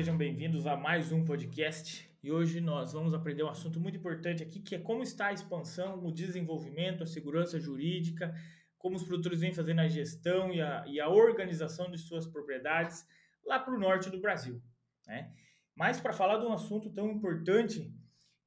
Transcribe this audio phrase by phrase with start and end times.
[0.00, 2.10] sejam bem-vindos a mais um podcast.
[2.22, 5.32] E hoje nós vamos aprender um assunto muito importante aqui, que é como está a
[5.34, 8.34] expansão, o desenvolvimento, a segurança jurídica,
[8.78, 13.06] como os produtores vêm fazendo a gestão e a, e a organização de suas propriedades
[13.44, 14.62] lá para o norte do Brasil.
[15.06, 15.34] Né?
[15.76, 17.94] Mas para falar de um assunto tão importante,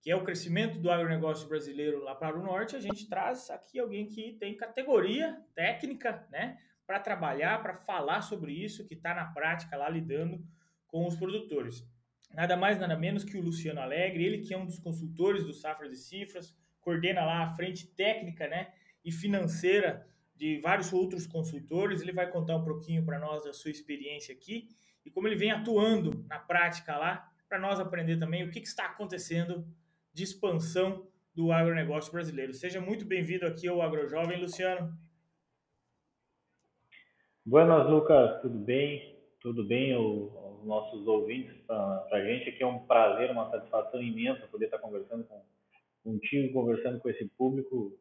[0.02, 3.78] que é o crescimento do agronegócio brasileiro lá para o norte, a gente traz aqui
[3.78, 6.58] alguém que tem categoria técnica, né,
[6.88, 10.44] para trabalhar, para falar sobre isso, que está na prática lá lidando
[10.94, 11.84] com os produtores.
[12.32, 15.52] Nada mais, nada menos que o Luciano Alegre, ele que é um dos consultores do
[15.52, 18.72] Safras e Cifras, coordena lá a frente técnica né,
[19.04, 22.00] e financeira de vários outros consultores.
[22.00, 24.70] Ele vai contar um pouquinho para nós da sua experiência aqui
[25.04, 28.68] e como ele vem atuando na prática lá, para nós aprender também o que, que
[28.68, 29.68] está acontecendo
[30.14, 32.54] de expansão do agronegócio brasileiro.
[32.54, 34.96] Seja muito bem-vindo aqui ao AgroJovem, Luciano.
[37.44, 39.18] Buenas, Lucas, tudo bem?
[39.42, 39.92] Tudo bem,
[40.66, 41.56] nossos ouvintes?
[41.66, 45.42] Para a gente aqui é um prazer, uma satisfação imensa poder estar conversando com,
[46.04, 47.92] contigo, conversando com esse público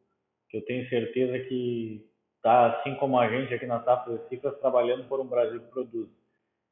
[0.49, 2.05] que eu tenho certeza que
[2.37, 6.09] está, assim como a gente aqui na Safra Cifras, trabalhando por um Brasil que produz.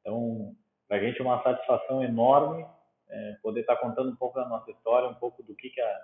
[0.02, 0.56] Então,
[0.88, 2.66] para a gente é uma satisfação enorme
[3.09, 6.00] é, poder estar contando um pouco da nossa história, um pouco do que, que a,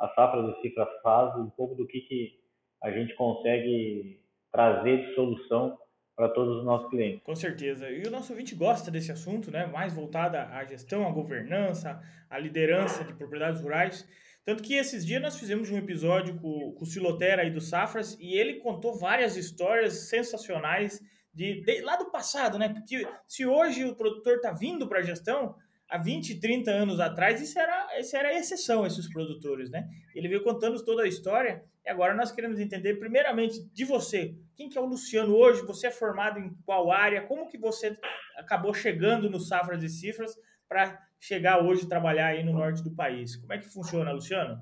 [0.00, 2.40] a Safra de Cifras faz, um pouco do que, que
[2.82, 5.78] a gente consegue trazer de solução
[6.14, 7.22] para todos os nossos clientes.
[7.24, 7.90] Com certeza.
[7.90, 9.66] E o nosso ouvinte gosta desse assunto, né?
[9.66, 14.06] Mais voltada à gestão, à governança, à liderança de propriedades rurais.
[14.44, 18.16] Tanto que esses dias nós fizemos um episódio com, com o Silotera aí do Safras
[18.20, 21.00] e ele contou várias histórias sensacionais
[21.32, 22.68] de, de lá do passado, né?
[22.68, 25.54] Porque se hoje o produtor está vindo para a gestão,
[25.92, 29.86] há 20, 30 anos atrás, isso era, isso era exceção, esses produtores, né?
[30.14, 34.34] Ele veio contando toda a história e agora nós queremos entender, primeiramente, de você.
[34.56, 35.66] Quem que é o Luciano hoje?
[35.66, 37.20] Você é formado em qual área?
[37.26, 37.94] Como que você
[38.38, 40.34] acabou chegando no Safras e Cifras
[40.66, 43.36] para chegar hoje trabalhar aí no norte do país?
[43.36, 44.58] Como é que funciona, Luciano?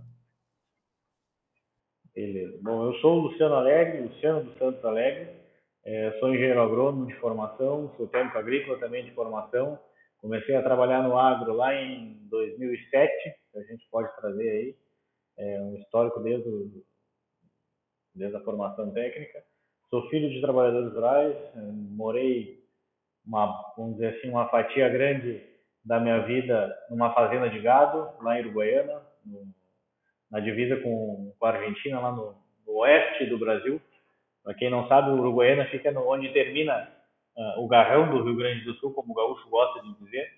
[2.13, 2.59] Beleza.
[2.61, 5.31] Bom, eu sou o Luciano Alegre, Luciano dos Santos Alegre.
[5.85, 9.79] É, sou engenheiro agrônomo de formação, sou técnico agrícola também de formação.
[10.21, 13.13] Comecei a trabalhar no agro lá em 2007,
[13.53, 14.77] que a gente pode trazer aí
[15.39, 16.49] é, um histórico desde
[18.15, 19.43] desde a formação técnica.
[19.89, 22.61] Sou filho de trabalhadores rurais, eh, morei
[23.27, 25.43] uma, vamos dizer assim, uma fatia grande
[25.85, 29.47] da minha vida numa fazenda de gado lá em Uruguaiana, no,
[30.31, 32.37] na divisa com, com a Argentina, lá no,
[32.67, 33.81] no oeste do Brasil.
[34.45, 36.89] Para quem não sabe, Uruguaiana fica no, onde termina
[37.37, 40.29] uh, o garrão do Rio Grande do Sul, como o gaúcho gosta de dizer.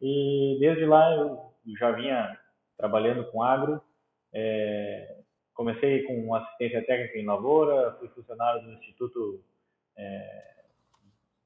[0.00, 2.38] E desde lá eu já vinha
[2.76, 3.80] trabalhando com agro,
[4.34, 5.22] é,
[5.54, 9.44] Comecei com assistência técnica em lavoura, fui funcionário do Instituto
[9.96, 10.54] é,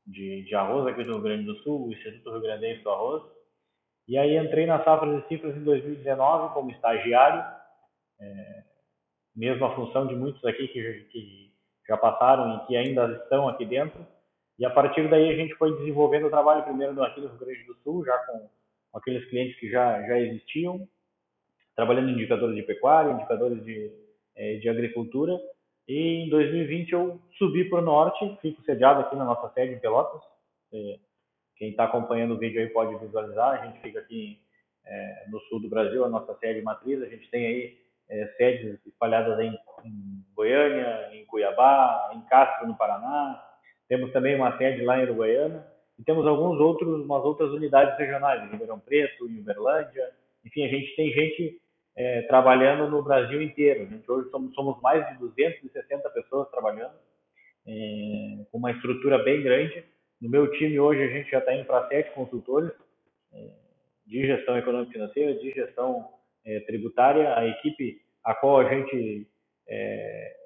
[0.06, 3.22] de, de, Arroz aqui do Rio Grande do Sul, o Instituto Rio Grande do Arroz.
[4.06, 7.44] E aí entrei na safra de cifras em 2019 como estagiário,
[8.20, 8.64] é,
[9.34, 11.52] mesma função de muitos aqui que, que
[11.88, 14.06] já passaram e que ainda estão aqui dentro.
[14.58, 17.64] E a partir daí a gente foi desenvolvendo o trabalho primeiro aqui no Rio Grande
[17.64, 18.48] do Sul, já com,
[18.94, 20.88] aqueles clientes que já, já existiam,
[21.74, 23.92] trabalhando em indicadores de pecuária, indicadores de,
[24.34, 25.38] é, de agricultura.
[25.86, 29.78] E em 2020 eu subi para o norte, fico sediado aqui na nossa sede em
[29.78, 30.22] Pelotas.
[30.72, 30.98] É,
[31.56, 33.60] quem está acompanhando o vídeo aí pode visualizar.
[33.60, 34.40] A gente fica aqui
[34.84, 37.02] é, no sul do Brasil, a nossa sede matriz.
[37.02, 37.78] A gente tem aí
[38.08, 39.52] é, sedes espalhadas em,
[39.84, 43.42] em, Goiânia, em Cuiabá, em Castro, no Paraná.
[43.88, 45.66] Temos também uma sede lá em Uruguaiana.
[45.98, 50.10] E temos alguns outros, umas outras unidades regionais, em Ribeirão Preto, em Uberlândia.
[50.44, 51.60] Enfim, a gente tem gente
[51.96, 53.82] é, trabalhando no Brasil inteiro.
[53.82, 56.94] A gente hoje somos, somos mais de 260 pessoas trabalhando,
[57.66, 59.82] é, com uma estrutura bem grande.
[60.20, 62.70] No meu time hoje a gente já está indo para sete consultores
[63.32, 63.48] é,
[64.06, 66.08] de gestão econômica financeira, de gestão
[66.44, 67.36] é, tributária.
[67.36, 69.26] A equipe a qual a gente
[69.68, 70.36] é,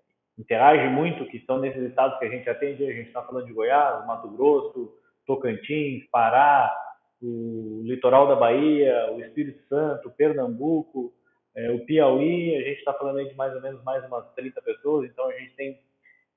[0.41, 3.53] interage muito, que estão nesses estados que a gente atende, a gente está falando de
[3.53, 4.93] Goiás, Mato Grosso,
[5.27, 6.75] Tocantins, Pará,
[7.23, 11.13] o litoral da Bahia, o Espírito Santo, Pernambuco,
[11.55, 14.63] é, o Piauí, a gente está falando aí de mais ou menos mais umas 30
[14.63, 15.79] pessoas, então a gente tem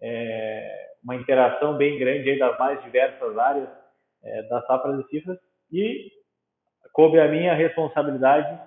[0.02, 3.70] é, uma interação bem grande aí das mais diversas áreas
[4.22, 5.38] é, das safras e cifras
[5.72, 6.12] e
[6.92, 8.60] coube a minha responsabilidade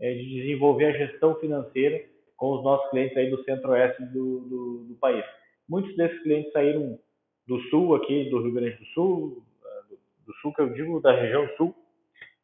[0.00, 2.11] é, de desenvolver a gestão financeira
[2.42, 5.24] com os nossos clientes aí do centro-oeste do, do, do, país.
[5.68, 6.98] Muitos desses clientes saíram
[7.46, 9.44] do sul aqui, do Rio Grande do Sul,
[9.88, 9.96] do,
[10.26, 11.72] do sul que eu digo da região sul,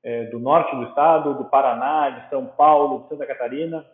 [0.05, 3.85] é, do norte do estado, do Paraná, de São Paulo, de Santa Catarina,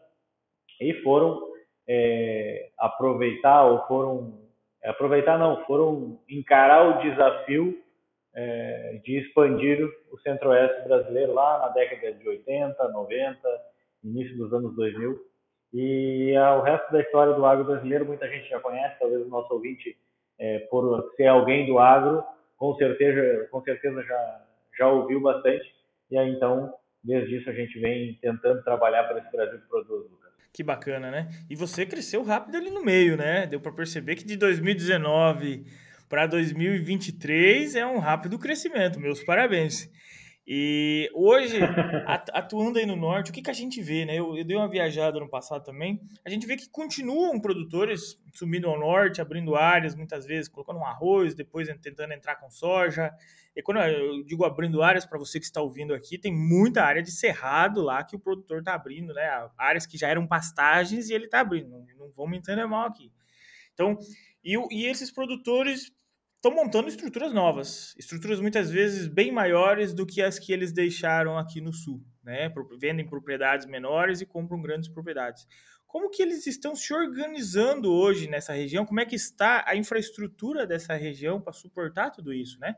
[0.79, 1.41] e foram
[1.89, 4.45] é, aproveitar ou foram
[4.85, 7.83] aproveitar não, foram encarar o desafio
[8.35, 13.39] é, de expandir o centro-oeste brasileiro lá na década de 80, 90,
[14.05, 15.33] início dos anos 2000.
[15.75, 19.53] E o resto da história do agro brasileiro muita gente já conhece, talvez o nosso
[19.53, 19.99] ouvinte,
[20.38, 22.23] é, por ser alguém do agro,
[22.56, 24.44] com certeza, com certeza já,
[24.79, 25.65] já ouviu bastante.
[26.12, 26.73] E aí então,
[27.03, 30.32] desde isso a gente vem tentando trabalhar para esse Brasil que produz, Lucas.
[30.53, 31.29] Que bacana, né?
[31.50, 33.44] E você cresceu rápido ali no meio, né?
[33.44, 35.65] Deu para perceber que de 2019
[36.09, 39.00] para 2023 é um rápido crescimento.
[39.00, 39.91] Meus parabéns.
[40.46, 41.58] E hoje,
[42.06, 44.14] atuando aí no norte, o que, que a gente vê, né?
[44.14, 45.99] Eu, eu, dei uma viajada no passado também.
[46.23, 50.85] A gente vê que continuam produtores subindo ao norte, abrindo áreas, muitas vezes colocando um
[50.85, 53.11] arroz, depois tentando entrar com soja.
[53.56, 57.02] E quando eu digo abrindo áreas, para você que está ouvindo aqui, tem muita área
[57.02, 59.49] de cerrado lá que o produtor está abrindo, né?
[59.56, 61.70] Áreas que já eram pastagens e ele está abrindo.
[61.70, 63.11] Não, não me entender mal aqui.
[63.73, 63.96] Então,
[64.44, 65.91] e, e esses produtores
[66.44, 71.38] estão montando estruturas novas, estruturas muitas vezes bem maiores do que as que eles deixaram
[71.38, 72.52] aqui no sul, né?
[72.79, 75.46] Vendem propriedades menores e compram grandes propriedades.
[75.87, 78.85] Como que eles estão se organizando hoje nessa região?
[78.85, 82.75] Como é que está a infraestrutura dessa região para suportar tudo isso, né?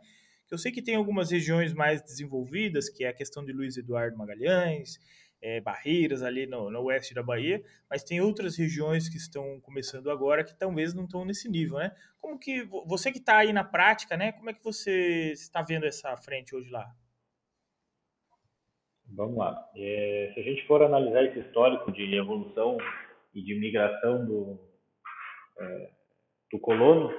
[0.48, 4.16] Eu sei que tem algumas regiões mais desenvolvidas, que é a questão de Luiz Eduardo
[4.16, 4.96] Magalhães,
[5.42, 10.10] é, Barreiras ali no, no, oeste da Bahia, mas tem outras regiões que estão começando
[10.10, 11.92] agora que talvez não estão nesse nível, né?
[12.18, 14.32] Como que você que está aí na prática, né?
[14.32, 16.90] Como é que você está vendo essa frente hoje lá?
[19.08, 19.70] Vamos lá.
[19.76, 22.76] É, se a gente for analisar esse histórico de evolução
[23.34, 24.58] e de migração do,
[25.60, 25.90] é,
[26.50, 27.10] do colono,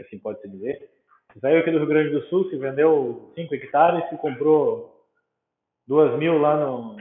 [0.00, 0.90] assim pode se dizer,
[1.40, 5.08] saiu aqui do Rio Grande do Sul, se vendeu 5 hectares, se comprou
[5.86, 6.96] 2 mil lá no,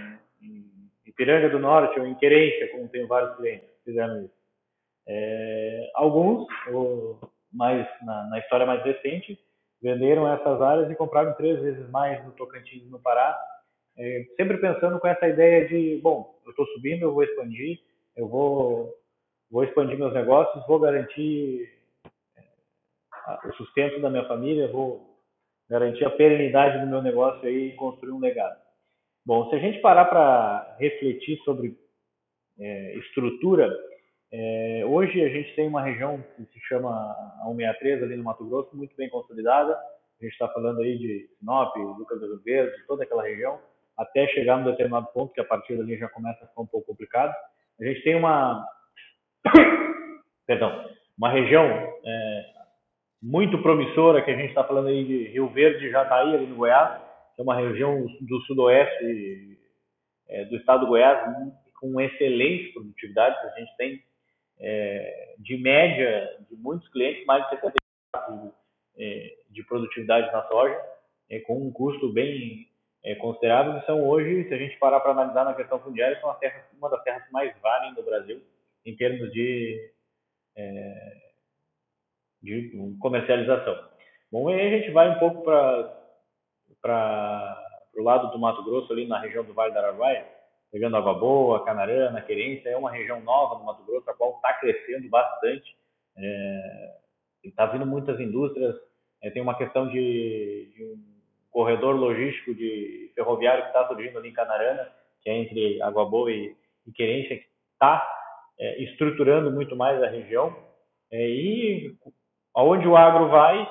[1.11, 4.33] Ipiranga do Norte ou em Querência, como tem vários clientes que fizeram isso.
[5.07, 6.47] É, alguns,
[7.51, 9.37] mais na, na, história mais recente,
[9.81, 13.37] venderam essas áreas e compraram três vezes mais no Tocantins no Pará,
[13.97, 17.79] é, sempre pensando com essa ideia de, bom, eu estou subindo, eu vou expandir,
[18.15, 18.95] eu vou,
[19.49, 21.69] vou expandir meus negócios, vou garantir
[22.37, 25.19] é, o sustento da minha família, vou
[25.69, 28.70] garantir a perenidade do meu negócio e construir um legado.
[29.23, 31.77] Bom, se a gente parar para refletir sobre
[32.59, 33.71] é, estrutura,
[34.31, 38.43] é, hoje a gente tem uma região que se chama a 163 ali no Mato
[38.45, 39.73] Grosso, muito bem consolidada.
[39.73, 43.59] A gente está falando aí de Sinop, Lucas do Rio Verde, toda aquela região,
[43.95, 46.87] até chegar num determinado ponto que a partir dali já começa a ficar um pouco
[46.87, 47.35] complicado.
[47.79, 48.65] A gente tem uma,
[50.47, 50.83] perdão,
[51.15, 52.45] uma região é,
[53.21, 57.01] muito promissora que a gente está falando aí de Rio Verde, Jataí, ali no Goiás,
[57.41, 59.57] é uma região do sudoeste
[60.29, 61.19] é, do estado do Goiás
[61.79, 63.37] com excelentes produtividades.
[63.43, 64.03] A gente tem,
[64.59, 68.53] é, de média, de muitos clientes, mais de 70%
[68.99, 70.79] é, de produtividade na soja,
[71.29, 72.67] é, com um custo bem
[73.03, 73.77] é, considerável.
[73.77, 76.29] E são hoje, se a gente parar para analisar na questão fundiária, são
[76.77, 78.39] uma das terras que mais valem no Brasil
[78.85, 79.91] em termos de,
[80.55, 81.17] é,
[82.41, 83.89] de comercialização.
[84.31, 86.00] Bom, aí a gente vai um pouco para
[86.81, 87.63] para
[87.95, 90.25] o lado do Mato Grosso, ali na região do Vale do Araguaia,
[90.71, 94.53] pegando Água Boa, Canarana, Querência, é uma região nova no Mato Grosso, a qual está
[94.53, 95.75] crescendo bastante.
[97.43, 98.75] Está é, vindo muitas indústrias,
[99.21, 100.97] é, tem uma questão de, de, um
[101.51, 104.89] corredor logístico de ferroviário que está surgindo ali em Canarana,
[105.21, 106.55] que é entre Água Boa e,
[106.87, 108.01] e Querência, que está
[108.59, 110.55] é, estruturando muito mais a região.
[111.11, 111.95] É, e
[112.55, 113.69] aonde o agro vai,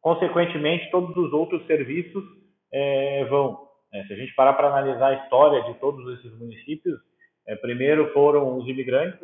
[0.00, 2.24] consequentemente, todos os outros serviços
[2.72, 3.66] é, vão.
[3.92, 6.98] É, se a gente parar para analisar a história de todos esses municípios,
[7.46, 9.20] é, primeiro foram os imigrantes,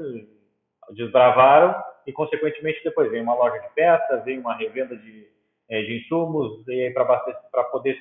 [0.92, 1.74] desbravaram
[2.06, 5.26] e, consequentemente, depois vem uma loja de peças, vem uma revenda de,
[5.68, 7.98] é, de insumos, e aí para poder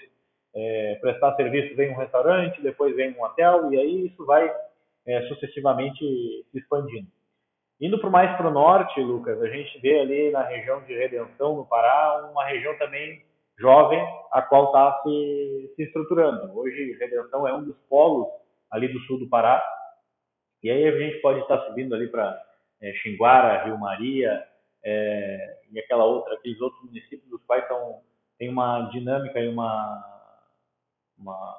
[0.56, 4.50] é, prestar serviço vem um restaurante, depois vem um hotel, e aí isso vai
[5.06, 6.00] é, sucessivamente
[6.51, 7.08] se expandindo.
[7.82, 11.56] Indo para mais para o norte, Lucas, a gente vê ali na região de Redenção,
[11.56, 13.22] no Pará, uma região também
[13.58, 14.01] jovem,
[14.32, 16.58] a qual está se, se estruturando.
[16.58, 18.27] Hoje, Redenção é um dos polos
[18.72, 19.63] ali do sul do Pará,
[20.63, 22.42] e aí a gente pode estar subindo ali para
[22.82, 24.44] é, Xinguara, Rio Maria,
[24.84, 28.01] é, e aquela outra, aqueles outros municípios dos quais são,
[28.38, 30.32] tem uma dinâmica e uma,
[31.18, 31.58] uma,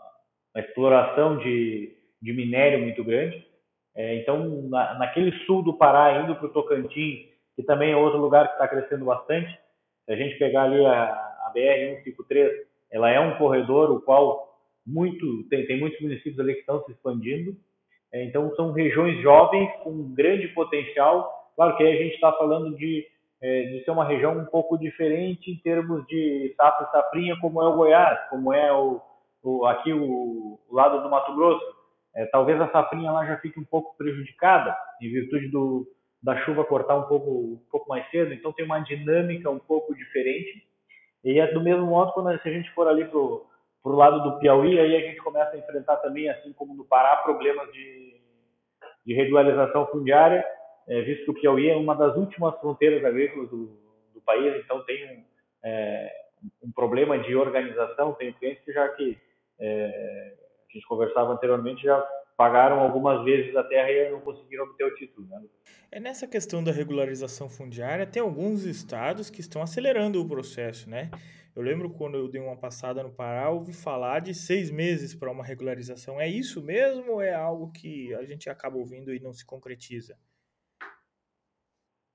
[0.54, 3.46] uma exploração de, de minério muito grande.
[3.96, 8.18] É, então, na, naquele sul do Pará, indo para o Tocantins, que também é outro
[8.18, 9.50] lugar que está crescendo bastante,
[10.04, 12.50] se a gente pegar ali a, a BR-153,
[12.90, 16.92] ela é um corredor o qual muito tem, tem muitos municípios ali que estão se
[16.92, 17.56] expandindo.
[18.12, 21.50] É, então, são regiões jovens com grande potencial.
[21.56, 23.06] Claro que aí a gente está falando de
[23.44, 27.62] é, de ser uma região um pouco diferente em termos de safra e safrinha, como
[27.62, 29.02] é o Goiás, como é o,
[29.42, 31.73] o aqui o, o, lado do Mato Grosso.
[32.16, 35.86] É, talvez a safrinha lá já fique um pouco prejudicada em virtude do,
[36.22, 39.94] da chuva cortar um pouco, um pouco mais cedo, então tem uma dinâmica um pouco
[39.94, 40.66] diferente.
[41.24, 43.46] E é do mesmo modo quando se a gente for ali pro
[43.84, 47.16] pro lado do Piauí, aí a gente começa a enfrentar também, assim como no Pará,
[47.16, 48.18] problemas de,
[49.04, 50.42] de regularização fundiária,
[50.88, 53.78] é, visto que o Piauí é uma das últimas fronteiras agrícolas do,
[54.14, 55.24] do país, então tem um,
[55.62, 56.10] é,
[56.62, 58.14] um problema de organização.
[58.14, 59.18] Tem clientes que já que
[59.60, 60.34] é,
[60.74, 62.00] a gente conversava anteriormente já
[62.36, 65.26] pagaram algumas vezes a terra e não conseguiram obter o título.
[65.28, 65.42] Né?
[65.90, 71.10] É nessa questão da regularização fundiária, tem alguns estados que estão acelerando o processo, né?
[71.54, 75.30] Eu lembro quando eu dei uma passada no Pará, ouvi falar de seis meses para
[75.30, 76.20] uma regularização.
[76.20, 80.18] É isso mesmo ou é algo que a gente acaba ouvindo e não se concretiza?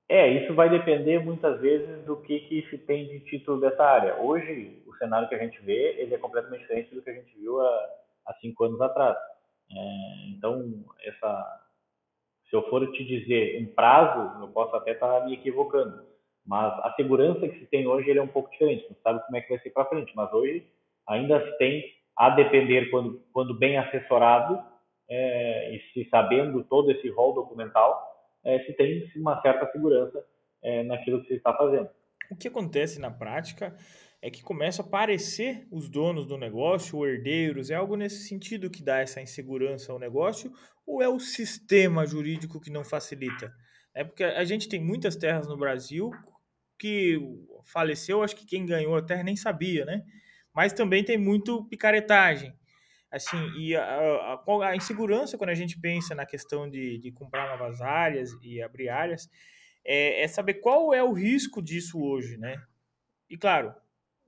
[0.06, 4.16] É, isso vai depender muitas vezes do que, que se tem de título dessa área.
[4.16, 7.34] Hoje, o cenário que a gente vê, ele é completamente diferente do que a gente
[7.38, 7.88] viu há,
[8.26, 9.16] há cinco anos atrás.
[9.70, 11.60] É, então, essa,
[12.48, 16.04] se eu for te dizer um prazo, eu posso até estar me equivocando,
[16.44, 18.86] mas a segurança que se tem hoje é um pouco diferente.
[18.88, 20.66] Não sabe como é que vai ser para frente, mas hoje
[21.06, 21.84] ainda se tem,
[22.16, 24.62] a depender quando, quando bem assessorado
[25.08, 28.06] é, e se sabendo todo esse rol documental,
[28.44, 30.24] é, se tem uma certa segurança
[30.62, 31.88] é, naquilo que se está fazendo.
[32.30, 33.74] O que acontece na prática
[34.22, 38.70] é que começam a aparecer os donos do negócio, ou herdeiros, é algo nesse sentido
[38.70, 40.52] que dá essa insegurança ao negócio,
[40.86, 43.52] ou é o sistema jurídico que não facilita?
[43.94, 46.10] É porque a gente tem muitas terras no Brasil
[46.78, 47.18] que
[47.64, 50.02] faleceu, acho que quem ganhou a terra nem sabia, né?
[50.54, 52.52] Mas também tem muito picaretagem.
[53.10, 57.48] Assim, e a, a, a insegurança quando a gente pensa na questão de, de comprar
[57.48, 59.28] novas áreas e abrir áreas,
[59.84, 62.56] é, é saber qual é o risco disso hoje, né?
[63.28, 63.74] E claro,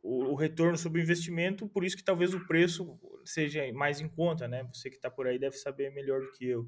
[0.02, 4.48] o, retorno sobre o investimento, por isso que talvez o preço seja mais em conta,
[4.48, 4.64] né?
[4.72, 6.66] Você que está por aí deve saber melhor do que eu.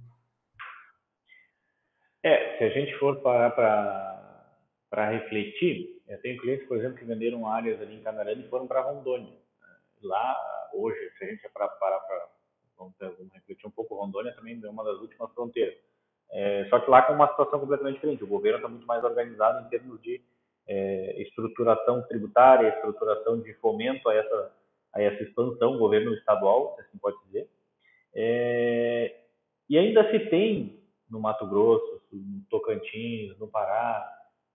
[2.22, 7.46] É, se a gente for parar para refletir, eu tenho clientes, por exemplo, que venderam
[7.46, 9.36] áreas ali em Canarana e foram para Rondônia.
[10.00, 12.28] Lá, hoje, se a gente parar para
[12.76, 12.94] vamos
[13.32, 15.74] refletir um pouco, Rondônia também é uma das últimas fronteiras.
[16.30, 18.24] É, só que lá com uma situação completamente diferente.
[18.24, 20.20] O governo está muito mais organizado em termos de
[20.66, 24.52] é, estruturação tributária, estruturação de fomento a essa,
[24.94, 27.48] a essa expansão, governo estadual, se assim pode dizer.
[28.14, 29.14] É,
[29.68, 30.80] e ainda se tem
[31.10, 34.08] no Mato Grosso, no Tocantins, no Pará,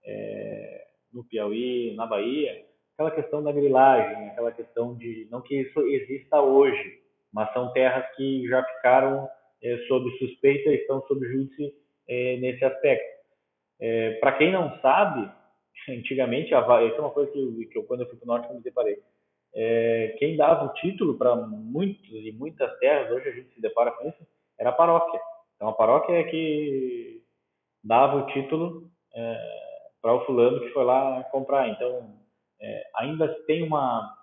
[0.04, 2.64] é, no Piauí, na Bahia,
[2.94, 7.00] aquela questão da grilagem, aquela questão de, não que isso exista hoje,
[7.32, 9.28] mas são terras que já ficaram
[9.62, 11.74] é, sob suspeita e estão sob júdice
[12.08, 13.20] é, nesse aspecto.
[13.80, 15.30] É, Para quem não sabe,
[15.88, 18.52] antigamente, a, isso é uma coisa que, que eu, quando eu fui para o norte,
[18.52, 18.98] me deparei.
[19.54, 23.90] É, quem dava o título para muitos e muitas terras, hoje a gente se depara
[23.92, 24.26] com isso,
[24.58, 25.20] era a paróquia.
[25.56, 27.22] Então a paróquia é que
[27.82, 29.36] dava o título é,
[30.00, 31.68] para o fulano que foi lá comprar.
[31.68, 32.14] Então
[32.60, 34.16] é, ainda tem uma,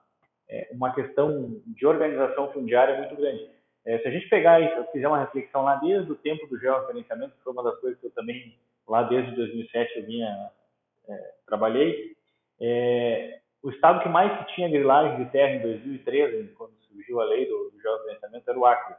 [0.50, 3.50] é, uma questão de organização fundiária muito grande.
[3.86, 7.36] É, se a gente pegar e fizer uma reflexão lá desde o tempo do georreferenciamento,
[7.36, 10.52] que foi uma das coisas que eu também, lá desde 2007, eu vinha
[11.10, 12.16] é, trabalhei,
[12.62, 17.46] é, o estado que mais tinha grilagem de terra em 2013, quando surgiu a lei
[17.46, 18.96] do, do geofinanciamento, era o Acre.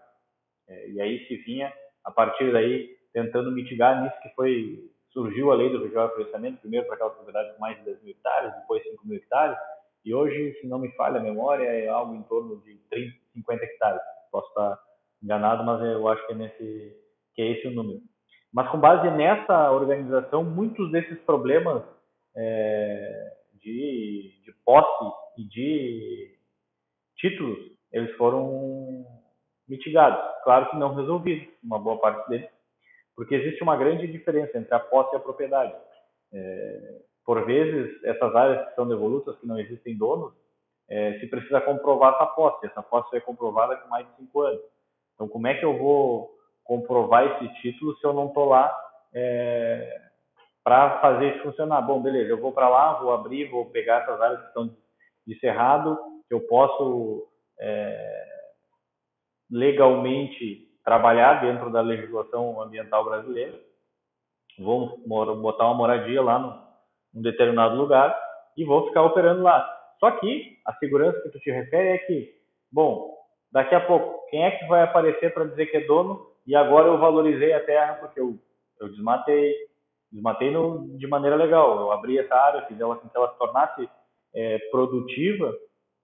[0.69, 1.73] É, e aí se vinha,
[2.05, 6.95] a partir daí, tentando mitigar nisso que foi surgiu a lei do geofinanciamento, primeiro para
[6.97, 9.59] aquelas propriedades com mais de 10 mil hectares, depois 5 mil hectares,
[10.05, 13.65] e hoje, se não me falha a memória, é algo em torno de 30, 50
[13.65, 14.01] hectares.
[14.31, 14.79] Posso estar
[15.23, 16.97] enganado, mas eu acho que é, nesse,
[17.35, 18.01] que é esse o número.
[18.53, 21.83] Mas com base nessa organização, muitos desses problemas
[22.37, 26.39] é, de, de posse e de
[27.17, 27.59] títulos,
[27.93, 29.05] eles foram
[29.69, 30.21] mitigados.
[30.45, 32.49] Claro que não resolvidos, uma boa parte deles,
[33.15, 35.75] porque existe uma grande diferença entre a posse e a propriedade.
[36.33, 40.33] É, por vezes, essas áreas que são devolutas, que não existem donos,
[40.89, 42.67] é, se precisa comprovar essa posse.
[42.67, 44.63] Essa posse foi comprovada com mais de cinco anos.
[45.15, 46.31] Então, como é que eu vou
[46.65, 48.75] comprovar esse título se eu não estou lá
[49.13, 50.08] é,
[50.69, 51.81] para fazer isso funcionar.
[51.81, 54.77] Bom, beleza, eu vou para lá, vou abrir, vou pegar essas áreas que estão
[55.27, 55.99] de cerrado,
[56.29, 57.27] que eu posso
[57.59, 58.25] é,
[59.51, 63.59] legalmente trabalhar dentro da legislação ambiental brasileira,
[64.59, 64.99] vou
[65.39, 66.39] botar uma moradia lá
[67.15, 68.15] num determinado lugar
[68.55, 69.75] e vou ficar operando lá.
[69.99, 72.31] Só que a segurança que tu te refere é que,
[72.71, 73.17] bom,
[73.51, 76.89] daqui a pouco, quem é que vai aparecer para dizer que é dono e agora
[76.89, 78.39] eu valorizei a terra porque eu,
[78.79, 79.55] eu desmatei,
[80.13, 81.79] desmatei no, de maneira legal.
[81.79, 83.89] Eu abri essa área, fiz ela com que ela se tornasse
[84.35, 85.55] é, produtiva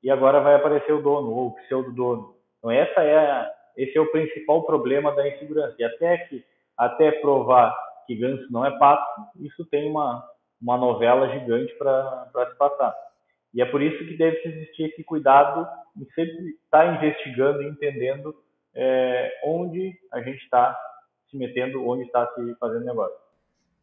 [0.03, 2.35] e agora vai aparecer o dono ou o pseudo dono.
[2.59, 5.75] Então essa é a, esse é o principal problema da insegurança.
[5.79, 6.45] E até que
[6.77, 7.75] até provar
[8.07, 10.29] que ganso não é pato, isso tem uma
[10.61, 12.95] uma novela gigante para se passar.
[13.53, 17.69] E é por isso que deve existir esse cuidado em sempre estar tá investigando e
[17.69, 18.35] entendendo
[18.75, 20.77] é, onde a gente está
[21.31, 23.24] se metendo, onde está se fazendo negócio.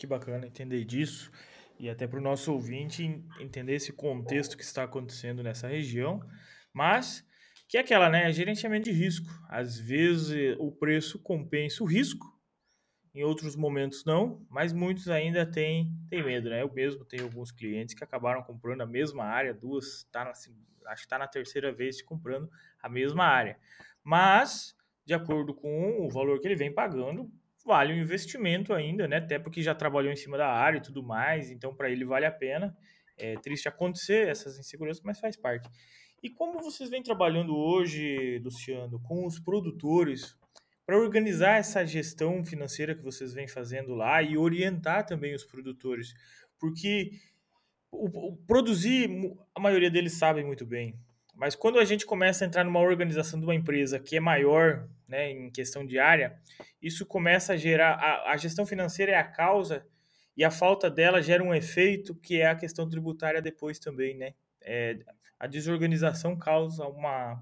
[0.02, 1.32] Que bacana entender disso
[1.80, 6.28] e até para o nosso ouvinte entender esse contexto que está acontecendo nessa região,
[6.74, 7.24] mas
[7.68, 9.28] que é aquela, né, gerenciamento de risco.
[9.48, 12.26] Às vezes o preço compensa o risco,
[13.14, 16.64] em outros momentos não, mas muitos ainda têm, têm medo, né?
[16.64, 20.48] Eu mesmo tenho alguns clientes que acabaram comprando a mesma área, duas, tá na, acho
[20.48, 22.50] que está na terceira vez comprando
[22.82, 23.56] a mesma área.
[24.04, 27.32] Mas, de acordo com o valor que ele vem pagando,
[27.66, 29.18] vale o investimento ainda, né?
[29.18, 32.26] Até porque já trabalhou em cima da área e tudo mais, então para ele vale
[32.26, 32.76] a pena.
[33.18, 35.70] É triste acontecer essas inseguranças, mas faz parte.
[36.24, 40.36] E como vocês vêm trabalhando hoje, Luciano, com os produtores
[40.86, 46.14] para organizar essa gestão financeira que vocês vêm fazendo lá e orientar também os produtores?
[46.60, 47.12] Porque
[47.92, 49.10] o, o produzir,
[49.56, 50.96] a maioria deles sabe muito bem,
[51.42, 54.88] mas quando a gente começa a entrar numa organização de uma empresa que é maior,
[55.08, 56.40] né, em questão de área,
[56.80, 57.94] isso começa a gerar.
[57.96, 59.84] A, a, gestão financeira é a causa
[60.38, 64.36] e a falta dela gera um efeito que é a questão tributária depois também, né?
[64.62, 65.00] É,
[65.40, 67.42] a desorganização causa uma,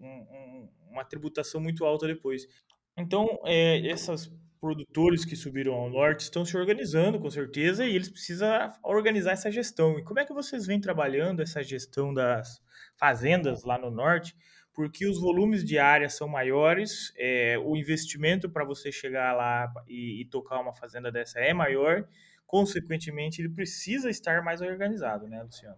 [0.00, 2.48] um, uma tributação muito alta depois.
[2.96, 8.08] Então, é, esses produtores que subiram ao norte estão se organizando, com certeza, e eles
[8.08, 8.48] precisam
[8.82, 9.98] organizar essa gestão.
[9.98, 12.63] E como é que vocês vêm trabalhando essa gestão das
[13.04, 14.34] fazendas lá no norte,
[14.72, 20.22] porque os volumes de área são maiores, é, o investimento para você chegar lá e,
[20.22, 22.08] e, tocar uma fazenda dessa é maior,
[22.46, 25.76] consequentemente ele precisa estar mais organizado, né, Luciano?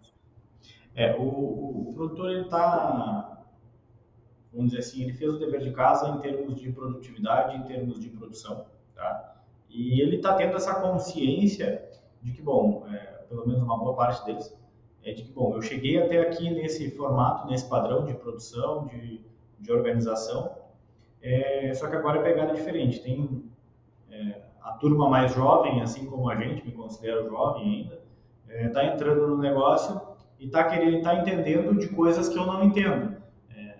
[0.94, 3.44] É, o, o produtor ele está,
[4.52, 7.98] vamos dizer assim, ele fez o dever de casa em termos de produtividade, em termos
[7.98, 9.42] de produção, tá?
[9.68, 11.90] E ele está tendo essa consciência
[12.22, 14.55] de que, bom, é, pelo menos uma boa parte deles,
[15.06, 19.20] é de que, bom, eu cheguei até aqui nesse formato, nesse padrão de produção, de,
[19.60, 20.50] de organização,
[21.22, 23.00] é, só que agora a pegada é diferente.
[23.00, 23.44] Tem
[24.10, 28.92] é, a turma mais jovem, assim como a gente, me considero jovem ainda, está é,
[28.92, 30.00] entrando no negócio
[30.40, 33.16] e está querendo, tá entendendo de coisas que eu não entendo.
[33.56, 33.76] É,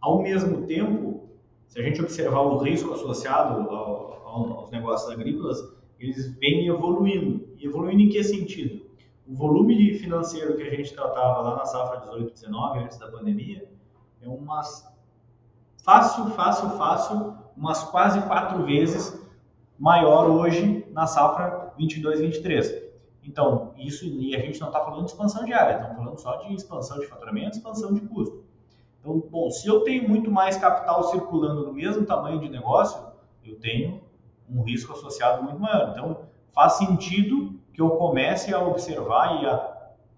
[0.00, 1.28] ao mesmo tempo,
[1.66, 5.58] se a gente observar o risco associado ao, aos negócios agrícolas,
[6.00, 7.46] eles vêm evoluindo.
[7.58, 8.87] E evoluindo em que sentido?
[9.28, 13.70] O volume financeiro que a gente tratava lá na safra 18, 19, antes da pandemia,
[14.22, 14.90] é umas
[15.84, 19.22] fácil, fácil, fácil, umas quase quatro vezes
[19.78, 22.88] maior hoje na safra 22, 23.
[23.22, 26.36] Então, isso, e a gente não está falando de expansão de área, estamos falando só
[26.36, 28.42] de expansão de faturamento, expansão de custo.
[29.00, 32.98] Então, bom, se eu tenho muito mais capital circulando no mesmo tamanho de negócio,
[33.44, 34.00] eu tenho
[34.48, 35.90] um risco associado muito maior.
[35.90, 39.56] Então, faz sentido que eu comece a observar e a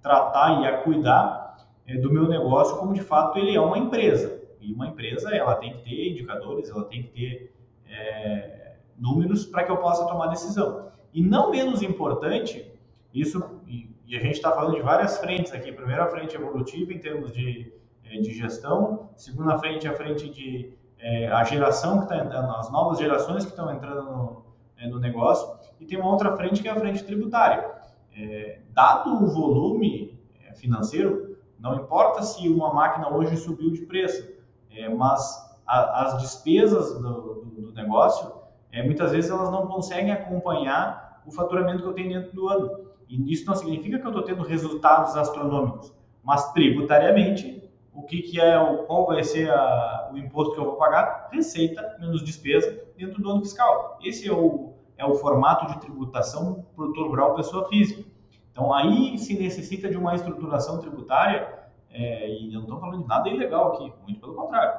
[0.01, 4.41] tratar e a cuidar é, do meu negócio como de fato ele é uma empresa.
[4.59, 7.55] E uma empresa ela tem que ter indicadores, ela tem que ter
[7.87, 10.91] é, números para que eu possa tomar decisão.
[11.13, 12.67] E não menos importante,
[13.13, 15.71] isso e, e a gente está falando de várias frentes aqui.
[15.71, 17.71] Primeiro a frente evolutiva em termos de,
[18.07, 22.73] é, de gestão, segunda frente a frente de é, a geração que está entrando, as
[22.73, 24.45] novas gerações que estão entrando no,
[24.79, 27.69] é, no negócio e tem uma outra frente que é a frente tributária.
[28.15, 34.29] É, dado o volume é, financeiro, não importa se uma máquina hoje subiu de preço,
[34.71, 38.33] é, mas a, as despesas do, do, do negócio,
[38.71, 42.91] é, muitas vezes elas não conseguem acompanhar o faturamento que eu tenho dentro do ano.
[43.09, 48.41] E isso não significa que eu estou tendo resultados astronômicos, mas tributariamente, o que, que
[48.41, 51.29] é, o, qual vai ser a, o imposto que eu vou pagar?
[51.33, 53.99] Receita menos despesa dentro do ano fiscal.
[54.03, 58.05] Esse é o, é o formato de tributação produtor rural pessoa física.
[58.53, 61.59] Então aí se necessita de uma estruturação tributária
[61.91, 64.79] é, e não estou falando de nada ilegal aqui, muito pelo contrário.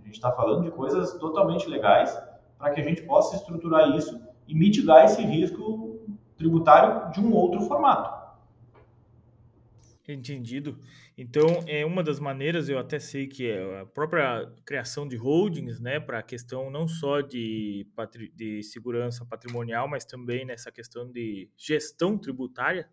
[0.00, 2.20] A gente está falando de coisas totalmente legais
[2.58, 6.00] para que a gente possa estruturar isso e mitigar esse risco
[6.36, 8.21] tributário de um outro formato.
[10.08, 10.80] Entendido.
[11.16, 15.78] Então, é uma das maneiras, eu até sei que é a própria criação de holdings,
[15.78, 17.86] né, para a questão não só de,
[18.34, 22.88] de segurança patrimonial, mas também nessa questão de gestão tributária.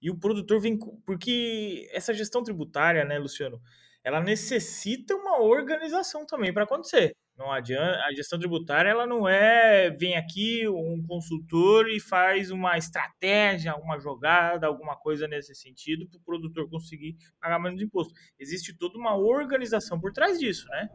[0.00, 0.78] E o produtor vem.
[1.04, 3.60] Porque essa gestão tributária, né, Luciano,
[4.04, 7.16] ela necessita uma organização também para acontecer.
[7.36, 12.78] Não adianta, a gestão tributária ela não é vem aqui um consultor e faz uma
[12.78, 18.14] estratégia, uma jogada, alguma coisa nesse sentido para o produtor conseguir pagar menos imposto.
[18.38, 20.88] Existe toda uma organização por trás disso, né?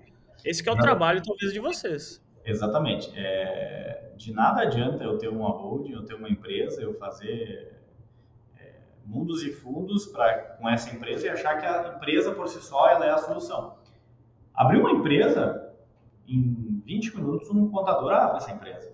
[0.45, 2.23] Esse é o trabalho talvez de vocês.
[2.45, 3.11] Exatamente.
[3.17, 7.77] É, de nada adianta eu ter uma holding, eu ter uma empresa, eu fazer
[8.57, 8.75] é,
[9.05, 12.89] mundos e fundos pra, com essa empresa e achar que a empresa por si só
[12.89, 13.77] ela é a solução.
[14.53, 15.68] Abrir uma empresa
[16.29, 18.91] em 20 minutos um contador abre essa empresa.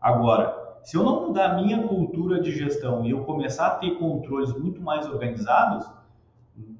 [0.00, 3.98] Agora, se eu não mudar a minha cultura de gestão e eu começar a ter
[3.98, 5.86] controles muito mais organizados,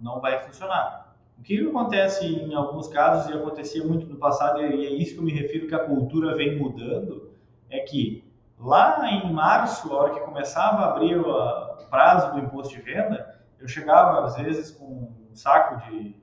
[0.01, 1.16] não vai funcionar.
[1.38, 5.21] O que acontece em alguns casos, e acontecia muito no passado, e é isso que
[5.21, 7.31] eu me refiro que a cultura vem mudando,
[7.71, 8.25] é que
[8.59, 13.38] lá em março, a hora que começava a abrir o prazo do imposto de venda,
[13.61, 16.16] eu chegava às vezes com um saco de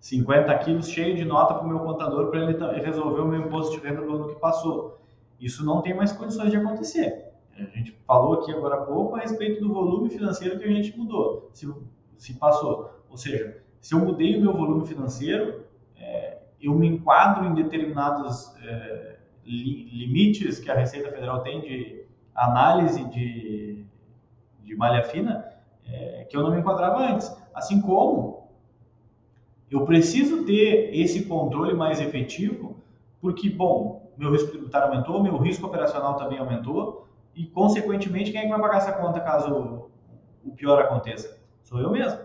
[0.00, 3.72] 50 quilos cheio de nota para o meu contador para ele resolver o meu imposto
[3.72, 5.00] de venda do ano que passou.
[5.40, 7.28] Isso não tem mais condições de acontecer.
[7.56, 10.96] A gente falou aqui agora há pouco a respeito do volume financeiro que a gente
[10.96, 11.68] mudou, se,
[12.16, 12.90] se passou.
[13.10, 15.64] Ou seja, se eu mudei o meu volume financeiro,
[15.96, 22.04] é, eu me enquadro em determinados é, li, limites que a Receita Federal tem de
[22.34, 23.84] análise de,
[24.62, 25.44] de malha fina,
[25.84, 27.34] é, que eu não me enquadrava antes.
[27.52, 28.37] Assim como
[29.70, 32.76] eu preciso ter esse controle mais efetivo,
[33.20, 38.44] porque, bom, meu risco tributário aumentou, meu risco operacional também aumentou, e, consequentemente, quem é
[38.44, 39.90] que vai pagar essa conta caso
[40.44, 41.38] o pior aconteça?
[41.62, 42.18] Sou eu mesmo.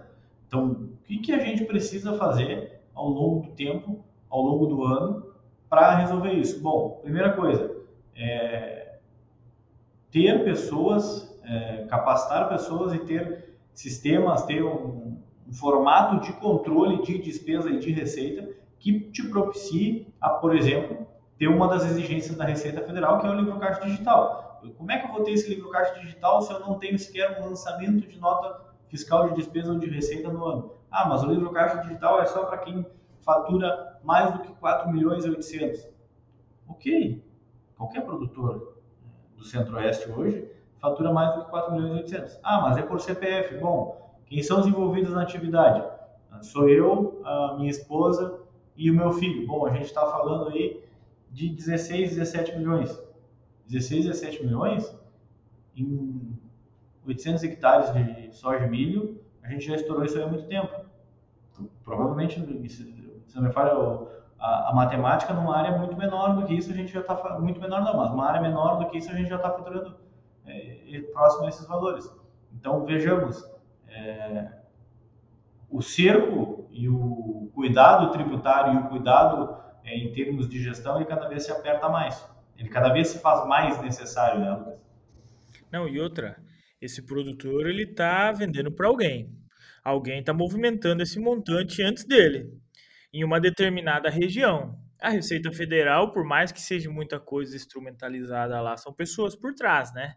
[0.48, 4.84] Então, o que, que a gente precisa fazer ao longo do tempo, ao longo do
[4.84, 5.26] ano,
[5.70, 6.62] para resolver isso?
[6.62, 7.76] Bom, primeira coisa,
[8.16, 8.96] é
[10.10, 17.20] ter pessoas, é, capacitar pessoas e ter sistemas, ter um, um formato de controle de
[17.20, 22.46] despesa e de receita que te propicie a, por exemplo, ter uma das exigências da
[22.46, 24.62] Receita Federal, que é o livro caixa digital.
[24.78, 27.42] Como é que eu vou ter esse livro caixa digital se eu não tenho sequer
[27.42, 30.72] um lançamento de nota fiscal de despesa ou de receita no ano?
[30.90, 32.86] Ah, mas o livro caixa digital é só para quem
[33.22, 35.88] fatura mais do que 4 milhões e 800.
[36.68, 37.24] Ok,
[37.78, 38.78] qualquer produtor
[39.36, 42.40] do Centro-Oeste hoje fatura mais do que 4 milhões e 800.
[42.44, 43.58] Ah, mas é por CPF.
[43.58, 44.03] Bom,
[44.34, 45.88] quem são os envolvidos na atividade?
[46.42, 48.40] Sou eu, a minha esposa
[48.76, 49.46] e o meu filho.
[49.46, 50.84] Bom, a gente está falando aí
[51.30, 53.00] de 16, 17 milhões.
[53.68, 54.98] 16, 17 milhões
[55.76, 56.36] em
[57.06, 60.84] 800 hectares de soja e milho, a gente já estourou isso há muito tempo.
[61.52, 63.74] Então, provavelmente, se não me falha
[64.40, 67.40] a, a, matemática, numa área muito menor do que isso, a gente já está...
[67.40, 69.96] Muito menor não, mas uma área menor do que isso, a gente já está faturando
[70.48, 72.12] é, próximo a esses valores.
[72.52, 73.53] Então, vejamos,
[73.94, 74.52] é,
[75.70, 81.06] o cerco e o cuidado tributário e o cuidado é, em termos de gestão, ele
[81.06, 82.28] cada vez se aperta mais.
[82.58, 84.80] Ele cada vez se faz mais necessário, né, Lucas?
[85.72, 86.38] Não, e outra,
[86.80, 89.36] esse produtor ele está vendendo para alguém.
[89.84, 92.50] Alguém está movimentando esse montante antes dele,
[93.12, 94.78] em uma determinada região.
[95.02, 99.94] A Receita Federal, por mais que seja muita coisa instrumentalizada lá, são pessoas por trás,
[99.94, 100.16] né?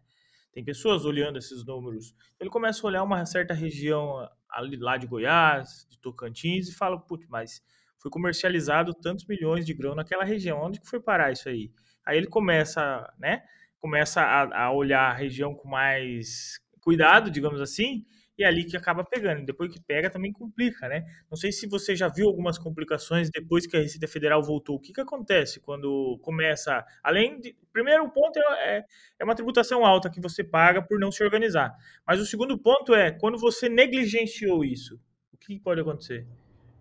[0.56, 2.14] Tem pessoas olhando esses números.
[2.40, 6.98] Ele começa a olhar uma certa região ali, lá de Goiás, de Tocantins, e fala,
[6.98, 7.62] putz, mas
[7.98, 10.62] foi comercializado tantos milhões de grão naquela região.
[10.62, 11.70] Onde que foi parar isso aí?
[12.06, 13.42] Aí ele começa, né?
[13.78, 18.06] Começa a, a olhar a região com mais cuidado, digamos assim,
[18.38, 19.44] e é ali que acaba pegando.
[19.44, 21.04] Depois que pega, também complica, né?
[21.30, 24.76] Não sei se você já viu algumas complicações depois que a Receita Federal voltou.
[24.76, 26.84] O que, que acontece quando começa.
[27.02, 27.56] Além de.
[27.72, 28.84] Primeiro ponto é,
[29.18, 31.74] é uma tributação alta que você paga por não se organizar.
[32.06, 34.98] Mas o segundo ponto é quando você negligenciou isso.
[35.32, 36.26] O que pode acontecer?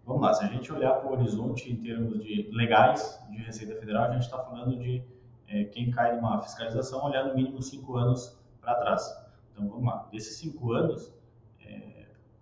[0.06, 3.76] Vamos lá, se a gente olhar para o horizonte em termos de legais de Receita
[3.76, 5.04] Federal, a gente está falando de
[5.48, 9.04] é, quem cai numa fiscalização olhar no mínimo cinco anos para trás.
[9.52, 11.12] Então vamos lá, desses cinco anos,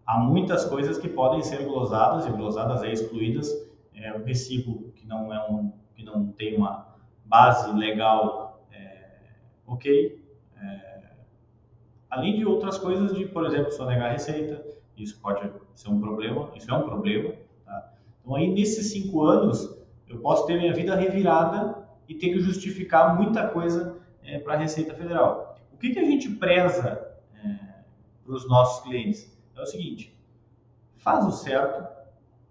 [0.06, 3.50] há muitas coisas que podem ser glosadas, e glosadas é excluídas,
[3.96, 9.20] é, o recibo que não, é um, que não tem uma base legal é,
[9.66, 10.24] ok,
[10.62, 11.02] é,
[12.10, 14.64] além de outras coisas de, por exemplo, sonegar receita,
[14.98, 17.34] isso pode ser um problema, isso é um problema.
[17.66, 17.94] Tá?
[18.22, 23.16] Então aí nesses cinco anos eu posso ter minha vida revirada e ter que justificar
[23.16, 25.58] muita coisa é, para a Receita Federal.
[25.74, 27.12] O que, que a gente preza
[27.44, 27.60] é,
[28.24, 29.33] para os nossos clientes?
[29.56, 30.18] É o seguinte:
[30.98, 31.86] faz o certo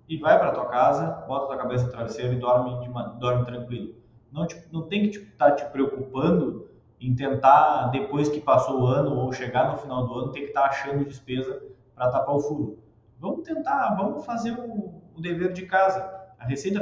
[0.08, 2.88] e vai para tua casa, bota tua cabeça no travesseiro e dorme,
[3.18, 3.94] dorme tranquilo.
[4.30, 6.68] Não, te, não tem que estar te, tá te preocupando
[7.00, 10.46] em tentar, depois que passou o ano ou chegar no final do ano, ter que
[10.46, 11.62] estar tá achando despesa
[11.94, 12.78] para tapar o furo.
[13.18, 16.00] Vamos tentar, vamos fazer o, o, dever de casa.
[16.38, 16.80] A Receita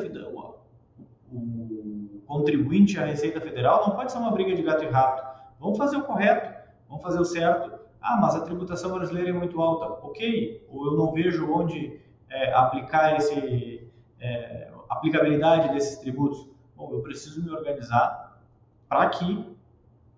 [1.32, 5.22] o, o contribuinte à Receita Federal, não pode ser uma briga de gato e rato.
[5.58, 6.54] Vamos fazer o correto,
[6.88, 7.79] vamos fazer o certo.
[8.00, 9.86] Ah, mas a tributação brasileira é muito alta.
[10.06, 16.48] Ok, ou eu não vejo onde é, aplicar esse é, aplicabilidade desses tributos.
[16.76, 18.40] Bom, eu preciso me organizar
[18.88, 19.44] para que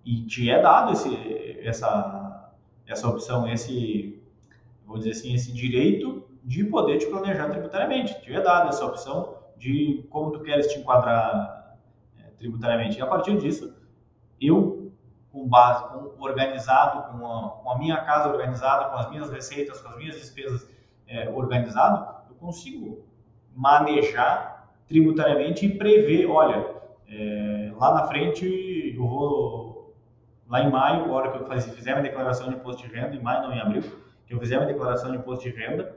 [0.04, 2.32] e te é dado esse, essa
[2.86, 4.20] essa opção, esse
[4.86, 8.20] vou dizer assim, esse direito de poder te planejar tributariamente.
[8.20, 11.78] Te é dado essa opção de como tu queres te enquadrar
[12.18, 12.98] é, tributariamente.
[12.98, 13.74] E a partir disso,
[14.40, 14.81] eu
[15.32, 19.80] com base, com, organizado, com a, com a, minha casa organizada, com as minhas receitas,
[19.80, 20.68] com as minhas despesas
[21.08, 23.04] é, organizado, eu consigo
[23.54, 26.66] manejar tributariamente e prever, olha,
[27.08, 29.96] é, lá na frente eu vou,
[30.48, 33.16] lá em maio, a hora que eu faz, fizer minha declaração de imposto de renda,
[33.16, 33.82] em maio não em abril,
[34.26, 35.96] que eu fizer minha declaração de imposto de renda,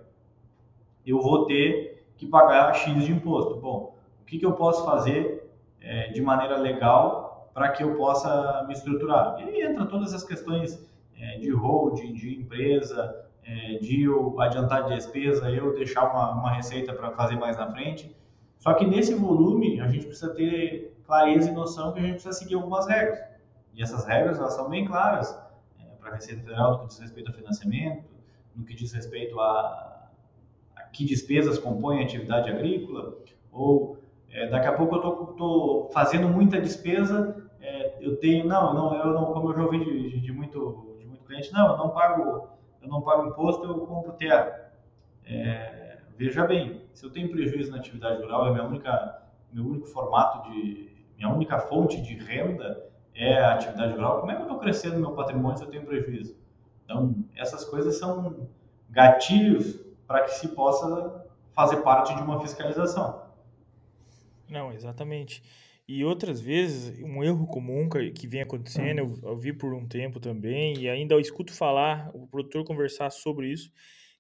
[1.06, 3.56] eu vou ter que pagar X de imposto.
[3.58, 7.25] Bom, o que, que eu posso fazer é, de maneira legal
[7.56, 9.40] para que eu possa me estruturar.
[9.40, 10.86] E aí entra todas as questões
[11.18, 16.52] é, de holding, de empresa, é, de eu adiantar de despesa, eu deixar uma, uma
[16.52, 18.14] receita para fazer mais na frente.
[18.58, 22.34] Só que nesse volume a gente precisa ter clareza e noção que a gente precisa
[22.34, 23.20] seguir algumas regras.
[23.74, 25.40] E essas regras elas são bem claras
[25.80, 28.04] é, para a Receita Federal no que diz respeito ao financiamento,
[28.54, 30.10] no que diz respeito a,
[30.76, 33.16] a que despesas compõem a atividade agrícola,
[33.50, 33.98] ou
[34.30, 37.45] é, daqui a pouco eu estou fazendo muita despesa
[38.06, 41.06] eu tenho, não, não, eu não, como eu já ouvi de, de, de, muito, de
[41.06, 42.50] muito cliente, não, eu não pago,
[42.82, 44.72] eu não pago imposto, eu compro terra.
[45.26, 49.88] É, veja bem, se eu tenho prejuízo na atividade rural, é minha única, meu único
[49.88, 54.46] formato de, minha única fonte de renda é a atividade rural, como é que eu
[54.46, 56.38] estou crescendo meu patrimônio se eu tenho prejuízo?
[56.84, 58.48] Então, essas coisas são
[58.90, 63.24] gatilhos para que se possa fazer parte de uma fiscalização.
[64.48, 65.42] Não, exatamente.
[65.88, 70.20] E outras vezes, um erro comum que vem acontecendo, eu, eu vi por um tempo
[70.20, 73.72] também, e ainda eu escuto falar, o produtor conversar sobre isso,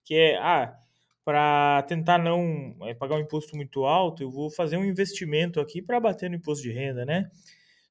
[0.04, 0.78] que é, ah,
[1.23, 5.82] para tentar não é, pagar um imposto muito alto, eu vou fazer um investimento aqui
[5.82, 7.32] para bater no imposto de renda, né?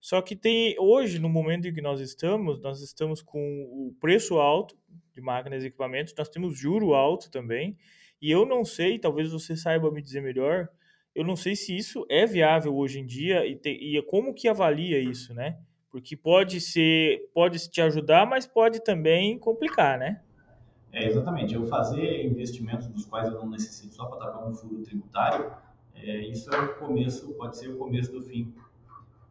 [0.00, 4.37] Só que tem hoje, no momento em que nós estamos, nós estamos com o preço
[4.38, 4.76] alto
[5.12, 7.76] de máquinas e equipamentos, nós temos juro alto também,
[8.22, 10.68] e eu não sei, talvez você saiba me dizer melhor,
[11.14, 14.48] eu não sei se isso é viável hoje em dia e, te, e como que
[14.48, 15.59] avalia isso, né?
[15.90, 20.20] Porque pode ser, pode te ajudar, mas pode também complicar, né?
[20.92, 21.55] É, exatamente.
[21.55, 25.53] Eu fazer investimentos dos quais eu não necessito só para tapar um furo tributário,
[25.94, 28.53] é, isso é o começo, pode ser o começo do fim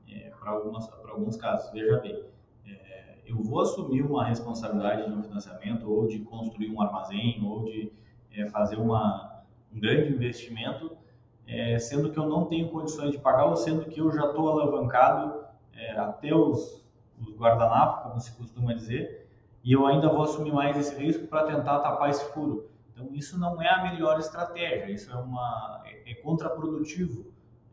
[0.09, 1.69] é, para alguns casos.
[1.71, 2.23] Veja bem,
[2.65, 7.65] é, eu vou assumir uma responsabilidade de um financiamento ou de construir um armazém ou
[7.65, 7.91] de
[8.31, 9.43] é, fazer uma,
[9.73, 11.02] um grande investimento
[11.47, 14.49] é, sendo que eu não tenho condições de pagar ou sendo que eu já estou
[14.49, 16.83] alavancado é, até os,
[17.19, 19.27] os guardanapos, como se costuma dizer,
[19.63, 22.69] e eu ainda vou assumir mais esse risco para tentar tapar esse furo.
[22.91, 27.25] Então, isso não é a melhor estratégia, isso é, uma, é, é contraprodutivo.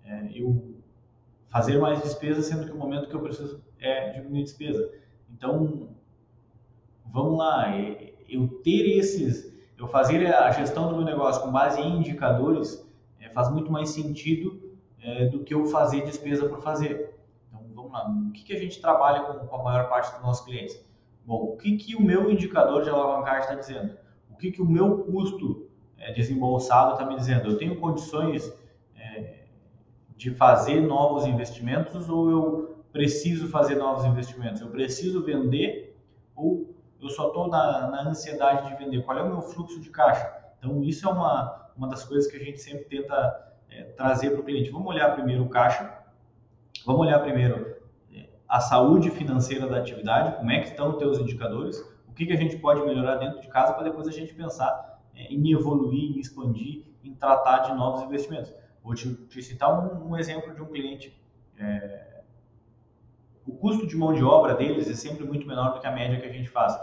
[0.05, 0.77] É, eu
[1.49, 4.91] fazer mais despesa, sendo que o momento que eu preciso é diminuir despesa.
[5.31, 5.89] Então,
[7.05, 11.81] vamos lá, é, eu ter esses, eu fazer a gestão do meu negócio com base
[11.81, 12.89] em indicadores
[13.33, 14.71] faz muito mais sentido
[15.03, 17.19] é, do que eu fazer despesa por fazer.
[17.49, 18.09] Então, vamos lá.
[18.09, 20.79] O que, que a gente trabalha com, com a maior parte dos nossos clientes?
[21.25, 23.97] Bom, o que, que o meu indicador de alavancagem está dizendo?
[24.31, 27.51] O que, que o meu custo é, desembolsado está me dizendo?
[27.51, 28.53] Eu tenho condições
[28.97, 29.45] é,
[30.17, 34.61] de fazer novos investimentos ou eu preciso fazer novos investimentos?
[34.61, 35.97] Eu preciso vender
[36.35, 39.03] ou eu só estou na, na ansiedade de vender?
[39.05, 40.31] Qual é o meu fluxo de caixa?
[40.59, 44.41] Então, isso é uma, uma das coisas que a gente sempre tenta é, trazer para
[44.41, 44.71] o cliente.
[44.71, 45.91] Vamos olhar primeiro o caixa,
[46.85, 47.75] vamos olhar primeiro
[48.15, 52.27] é, a saúde financeira da atividade, como é que estão os teus indicadores, o que,
[52.27, 55.53] que a gente pode melhorar dentro de casa para depois a gente pensar é, em
[55.53, 58.53] evoluir, em expandir, em tratar de novos investimentos.
[58.85, 61.19] Vou te, te citar um, um, exemplo de um cliente.
[61.59, 62.21] É,
[63.47, 66.21] o custo de mão de obra deles é sempre muito menor do que a média
[66.21, 66.79] que a gente faz.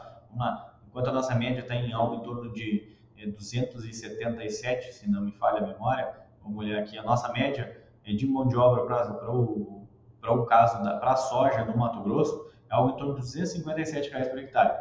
[0.88, 5.60] Enquanto a nossa média está em algo em torno de 277, se não me falha
[5.60, 6.14] a memória.
[6.44, 10.98] Vamos olhar aqui, a nossa média é de mão de obra para o, caso da
[10.98, 14.78] para a soja no Mato Grosso é algo em torno de 257 reais por hectare.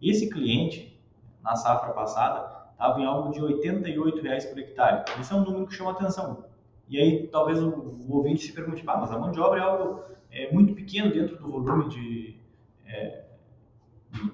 [0.00, 1.00] Esse cliente,
[1.42, 5.04] na safra passada, estava em algo de 88 reais por hectare.
[5.20, 6.44] Isso é um número que chama atenção.
[6.88, 9.62] E aí talvez o, o ouvinte se pergunte, ah, mas a mão de obra é
[9.62, 12.38] algo é, muito pequeno dentro do volume de,
[12.86, 13.24] é,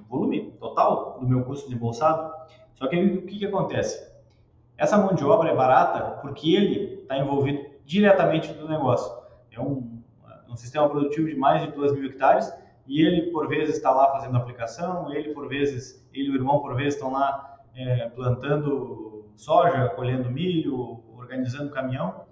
[0.09, 2.33] volume total do meu custo de embolsado.
[2.83, 4.13] Só que aí, o que, que acontece?
[4.77, 9.23] Essa mão de obra é barata porque ele está envolvido diretamente no negócio.
[9.53, 10.03] É um,
[10.49, 12.53] um sistema produtivo de mais de 2 mil hectares
[12.89, 16.59] e ele por vezes está lá fazendo aplicação, ele por vezes, ele e o irmão
[16.59, 22.25] por vezes estão lá é, plantando soja, colhendo milho, organizando caminhão.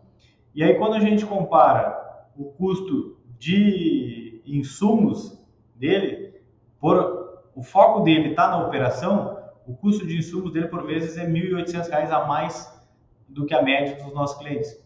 [0.53, 6.43] E aí quando a gente compara o custo de insumos dele,
[6.81, 7.21] por
[7.55, 9.40] o foco dele está na operação,
[9.71, 12.81] o custo de insumos dele por vezes é R$ 1.800 a mais
[13.29, 14.77] do que a média dos nossos clientes.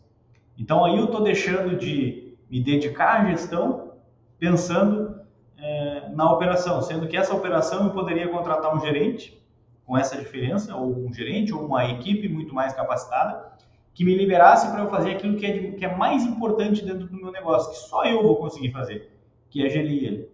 [0.58, 3.94] Então aí eu estou deixando de me dedicar à gestão
[4.38, 5.20] pensando
[5.56, 9.42] é, na operação, sendo que essa operação eu poderia contratar um gerente
[9.86, 13.52] com essa diferença, ou um gerente, ou uma equipe muito mais capacitada,
[13.92, 17.06] que me liberasse para eu fazer aquilo que é, de, que é mais importante dentro
[17.06, 19.10] do meu negócio, que só eu vou conseguir fazer,
[19.48, 20.28] que é gerir ele.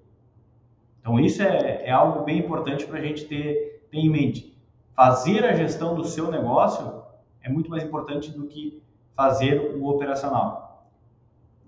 [1.00, 4.56] Então isso é, é algo bem importante para a gente ter, ter em mente.
[4.94, 7.02] Fazer a gestão do seu negócio
[7.42, 8.82] é muito mais importante do que
[9.14, 10.90] fazer o operacional.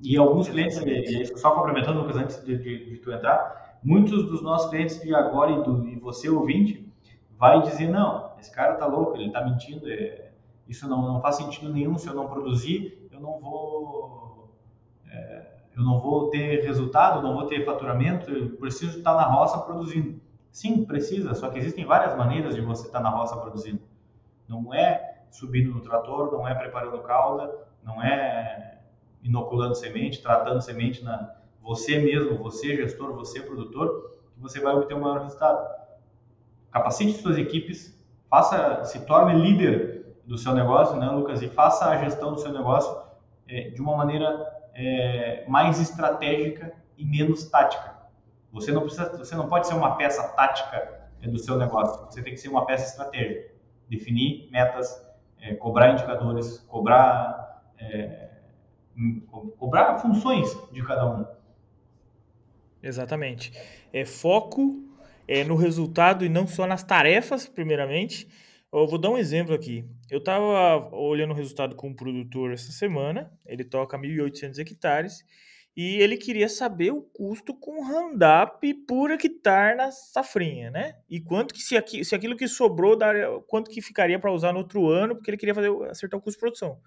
[0.00, 0.78] E alguns clientes,
[1.40, 5.52] só complementando, Lucas, antes de, de, de, tu entrar, muitos dos nossos clientes de agora
[5.52, 6.92] e, do, e você, ouvinte,
[7.38, 10.32] vai dizer, não, esse cara tá louco, ele tá mentindo, é,
[10.68, 14.50] isso não, não faz sentido nenhum, se eu não produzir, eu não vou...
[15.08, 19.58] É, eu não vou ter resultado, não vou ter faturamento, eu preciso estar na roça
[19.58, 20.20] produzindo.
[20.52, 23.80] Sim, precisa, só que existem várias maneiras de você estar na roça produzindo.
[24.46, 27.50] Não é subindo no trator, não é preparando calda,
[27.82, 28.78] não é
[29.22, 34.94] inoculando semente, tratando semente na você mesmo, você gestor, você produtor, que você vai obter
[34.94, 35.64] um maior resultado.
[36.70, 37.96] Capacite suas equipes,
[38.28, 42.52] faça, se torne líder do seu negócio, né, Lucas, e faça a gestão do seu
[42.52, 43.00] negócio
[43.48, 47.91] é, de uma maneira é, mais estratégica e menos tática.
[48.52, 52.04] Você não precisa, você não pode ser uma peça tática é, do seu negócio.
[52.04, 53.50] Você tem que ser uma peça estratégica.
[53.88, 55.04] Definir metas,
[55.40, 58.28] é, cobrar indicadores, cobrar, é,
[59.58, 61.26] cobrar funções de cada um.
[62.82, 63.52] Exatamente.
[63.92, 64.82] É foco
[65.26, 68.28] é, no resultado e não só nas tarefas, primeiramente.
[68.72, 69.84] Eu vou dar um exemplo aqui.
[70.10, 75.24] Eu estava olhando o resultado com um produtor essa semana, ele toca 1.800 hectares,
[75.74, 80.96] e ele queria saber o custo com Roundup por hectare na safrinha, né?
[81.08, 84.52] E quanto que se, aqui, se aquilo que sobrou, daria, quanto que ficaria para usar
[84.52, 86.78] no outro ano, porque ele queria fazer, acertar o custo de produção.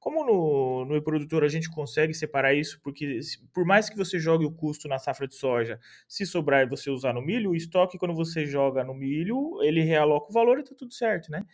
[0.00, 3.20] Como no, no e-produtor a gente consegue separar isso, porque
[3.54, 5.78] por mais que você jogue o custo na safra de soja,
[6.08, 10.28] se sobrar você usar no milho, o estoque, quando você joga no milho, ele realoca
[10.28, 11.44] o valor e tá tudo certo, né?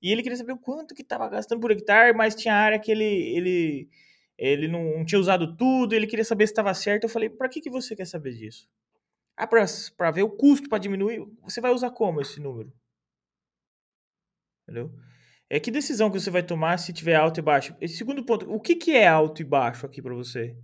[0.00, 2.92] E ele queria saber o quanto que estava gastando por hectare, mas tinha área que
[2.92, 3.88] ele, ele
[4.40, 7.04] ele não, tinha usado tudo, ele queria saber se estava certo.
[7.04, 8.66] Eu falei, para que, que você quer saber disso?
[9.36, 12.72] Ah, para ver o custo para diminuir, você vai usar como esse número?
[14.62, 14.90] Entendeu?
[15.48, 17.76] É que decisão que você vai tomar se tiver alto e baixo.
[17.80, 20.56] Esse segundo ponto, o que, que é alto e baixo aqui para você?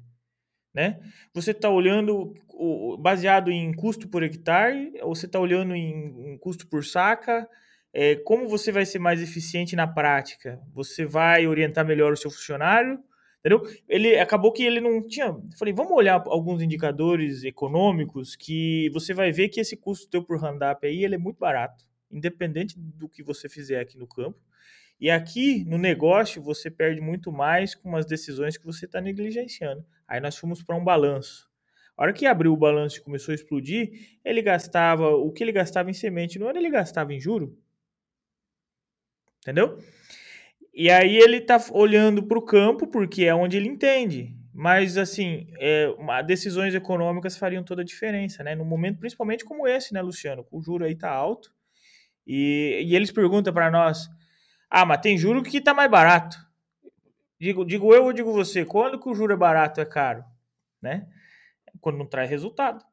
[0.72, 0.98] Né?
[1.34, 6.38] Você está olhando o, baseado em custo por hectare, ou você está olhando em, em,
[6.38, 7.46] custo por saca?
[7.92, 10.60] É, como você vai ser mais eficiente na prática?
[10.72, 13.02] Você vai orientar melhor o seu funcionário?
[13.46, 13.62] Entendeu?
[13.88, 15.32] Ele acabou que ele não tinha.
[15.56, 20.42] Falei, vamos olhar alguns indicadores econômicos que você vai ver que esse custo teu por
[20.42, 24.36] hand-up aí ele é muito barato, independente do que você fizer aqui no campo.
[24.98, 29.86] E aqui no negócio você perde muito mais com as decisões que você está negligenciando.
[30.08, 31.48] Aí nós fomos para um balanço.
[31.96, 35.52] A hora que abriu o balanço e começou a explodir, ele gastava o que ele
[35.52, 37.56] gastava em semente no ano, ele gastava em juro.
[39.40, 39.78] Entendeu?
[40.78, 44.36] E aí ele tá olhando para o campo, porque é onde ele entende.
[44.52, 45.88] Mas, assim, é,
[46.26, 48.54] decisões econômicas fariam toda a diferença, né?
[48.54, 50.46] No momento, principalmente como esse, né, Luciano?
[50.50, 51.50] O juro aí tá alto.
[52.26, 54.06] E, e eles perguntam para nós:
[54.68, 56.36] ah, mas tem juro que tá mais barato.
[57.40, 58.62] Digo, digo eu ou digo você?
[58.62, 60.24] Quando que o juro é barato é caro?
[60.82, 61.06] Né?
[61.80, 62.84] Quando não traz resultado.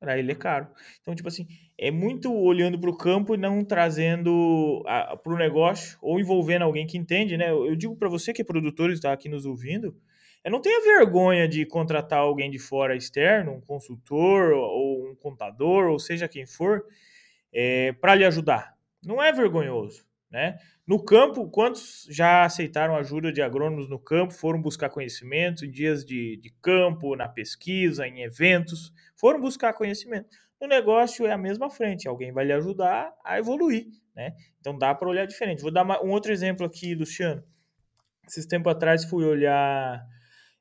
[0.00, 0.68] Para ele é caro.
[1.00, 1.46] Então, tipo assim,
[1.78, 4.82] é muito olhando para o campo e não trazendo
[5.22, 7.50] para o negócio ou envolvendo alguém que entende, né?
[7.50, 9.96] Eu, eu digo para você que é produtor e está aqui nos ouvindo,
[10.42, 15.88] é, não tenha vergonha de contratar alguém de fora externo, um consultor ou um contador,
[15.88, 16.84] ou seja quem for,
[17.52, 18.74] é, para lhe ajudar.
[19.04, 20.04] Não é vergonhoso.
[20.30, 20.58] Né?
[20.86, 26.04] No campo, quantos já aceitaram ajuda de agrônomos no campo, foram buscar conhecimento em dias
[26.04, 30.47] de, de campo, na pesquisa, em eventos, foram buscar conhecimento.
[30.60, 33.86] No negócio é a mesma frente, alguém vai lhe ajudar a evoluir.
[34.14, 34.34] Né?
[34.60, 35.62] Então dá para olhar diferente.
[35.62, 37.42] Vou dar um outro exemplo aqui, Luciano.
[38.26, 40.04] Esses tempos atrás fui olhar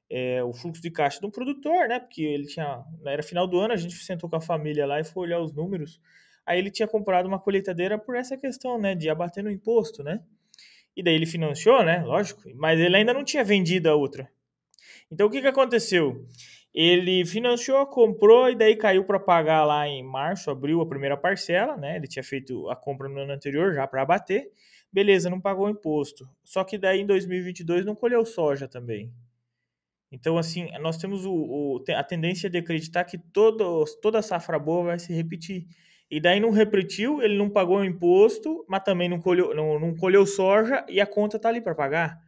[0.10, 2.00] é, o fluxo de caixa de um produtor, né?
[2.00, 2.84] Porque ele tinha.
[3.06, 5.52] Era final do ano, a gente sentou com a família lá e foi olhar os
[5.54, 6.00] números.
[6.46, 10.22] Aí ele tinha comprado uma colheitadeira por essa questão, né, de abater no imposto, né?
[10.96, 14.32] E daí ele financiou, né, lógico, mas ele ainda não tinha vendido a outra.
[15.12, 16.26] Então o que que aconteceu?
[16.80, 21.76] Ele financiou, comprou e daí caiu para pagar lá em março, abril a primeira parcela,
[21.76, 21.96] né?
[21.96, 24.52] Ele tinha feito a compra no ano anterior já para abater.
[24.94, 26.30] Beleza, não pagou imposto.
[26.44, 29.12] Só que daí em 2022 não colheu soja também.
[30.12, 34.86] Então, assim, nós temos o, o, a tendência de acreditar que todo, toda safra boa
[34.86, 35.66] vai se repetir.
[36.12, 39.96] E daí não repetiu, ele não pagou o imposto, mas também não colheu, não, não
[39.96, 42.22] colheu soja e a conta tá ali para pagar.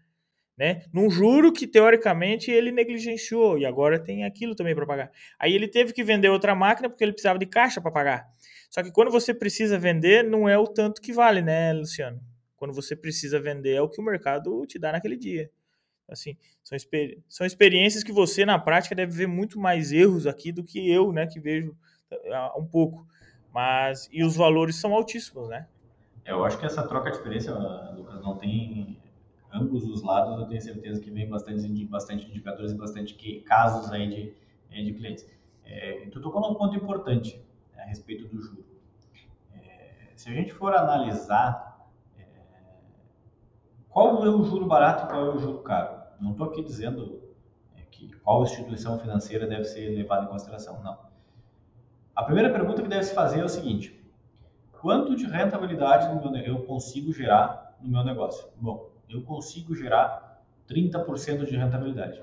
[0.60, 0.82] Né?
[0.92, 5.12] Num juro que teoricamente ele negligenciou e agora tem aquilo também para pagar.
[5.40, 8.28] Aí ele teve que vender outra máquina porque ele precisava de caixa para pagar.
[8.70, 12.20] Só que quando você precisa vender, não é o tanto que vale, né, Luciano?
[12.58, 15.50] Quando você precisa vender, é o que o mercado te dá naquele dia.
[16.10, 20.52] Assim, são, experi são experiências que você, na prática, deve ver muito mais erros aqui
[20.52, 21.74] do que eu, né, que vejo
[22.12, 23.08] uh, um pouco.
[23.54, 25.68] Mas, e os valores são altíssimos, né?
[26.26, 28.99] Eu acho que essa troca de experiência, Lucas, não tem
[29.52, 34.08] ambos os lados, eu tenho certeza que vem bastante, bastante indicadores e bastante casos aí
[34.08, 34.34] de,
[34.72, 35.28] eh, de clientes.
[35.66, 37.44] É, tu tocou num ponto importante
[37.76, 38.66] né, a respeito do juro.
[39.54, 41.88] É, se a gente for analisar
[42.18, 42.26] é,
[43.90, 47.22] qual é o juro barato e qual é o juro caro, não estou aqui dizendo
[47.92, 50.98] que qual instituição financeira deve ser levada em consideração, não.
[52.16, 54.00] A primeira pergunta que deve se fazer é o seguinte:
[54.72, 56.08] quanto de rentabilidade
[56.46, 58.48] eu consigo gerar no meu negócio?
[58.56, 62.22] Bom, eu consigo gerar 30% de rentabilidade.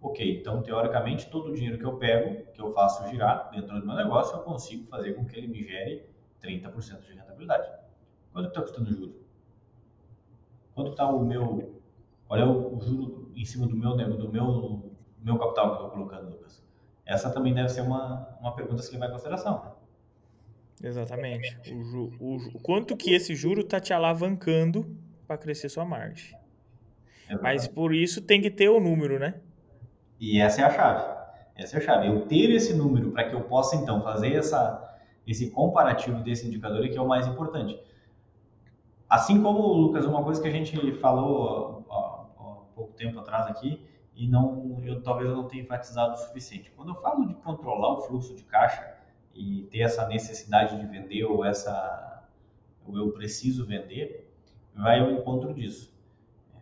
[0.00, 3.86] Ok, então teoricamente todo o dinheiro que eu pego, que eu faço girar dentro do
[3.86, 6.06] meu negócio, eu consigo fazer com que ele me gere
[6.42, 7.68] 30% de rentabilidade.
[8.32, 9.14] Quanto está custando o juro?
[10.74, 11.80] Quanto está o meu.
[12.26, 15.70] Qual é o, o juro em cima do meu, do meu, do meu capital que
[15.70, 16.64] eu estou colocando, Lucas?
[17.04, 19.64] Essa também deve ser uma, uma pergunta a se levar em consideração.
[19.64, 20.88] Né?
[20.88, 21.58] Exatamente.
[21.72, 24.96] O, ju, o, o, quanto que esse juro está te alavancando
[25.30, 26.36] para crescer sua margem.
[27.40, 29.40] Mas por isso tem que ter o número, né?
[30.18, 31.04] E essa é a chave.
[31.54, 32.08] Essa é a chave.
[32.08, 36.84] Eu ter esse número para que eu possa então fazer essa, esse comparativo desse indicador
[36.84, 37.80] é que é o mais importante.
[39.08, 43.86] Assim como, Lucas, uma coisa que a gente falou há, há pouco tempo atrás aqui,
[44.16, 46.72] e não, eu talvez eu não tenha enfatizado o suficiente.
[46.72, 48.96] Quando eu falo de controlar o fluxo de caixa
[49.32, 52.26] e ter essa necessidade de vender ou essa
[52.84, 54.29] ou eu preciso vender,
[54.80, 55.92] vai ao encontro disso.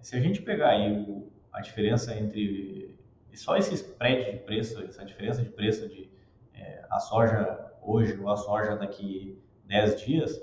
[0.00, 2.96] Se a gente pegar aí o, a diferença entre
[3.34, 6.10] só esse spread de preço, essa diferença de preço de
[6.54, 10.42] é, a soja hoje ou a soja daqui 10 dias,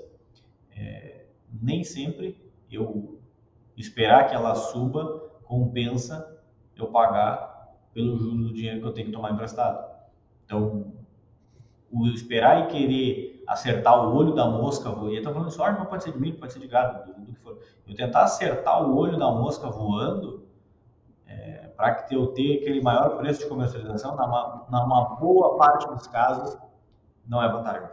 [0.74, 1.26] é,
[1.60, 3.20] nem sempre eu
[3.76, 6.34] esperar que ela suba compensa
[6.74, 9.94] eu pagar pelo juro do dinheiro que eu tenho que tomar emprestado.
[10.44, 10.92] Então,
[11.90, 15.88] o esperar e querer acertar o olho da mosca, e eu tô falando soja, mas
[15.88, 17.58] pode ser de milho, pode ser de gado, do, do que for.
[17.86, 20.46] Eu tentar acertar o olho da mosca voando
[21.26, 24.26] é, para que eu tenha aquele maior preço de comercialização, na
[24.84, 26.58] uma, boa parte dos casos,
[27.26, 27.88] não é vantagem.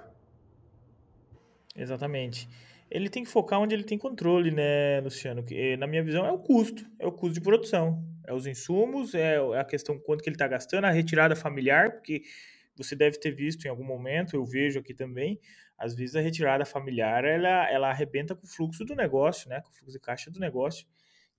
[1.75, 2.49] Exatamente.
[2.89, 5.41] Ele tem que focar onde ele tem controle, né, Luciano?
[5.41, 9.15] Que, na minha visão, é o custo, é o custo de produção, é os insumos,
[9.15, 12.21] é a questão quanto que ele está gastando, a retirada familiar, porque
[12.75, 15.39] você deve ter visto em algum momento, eu vejo aqui também,
[15.77, 19.61] às vezes a retirada familiar ela, ela arrebenta com o fluxo do negócio, né?
[19.61, 20.87] com o fluxo de caixa do negócio.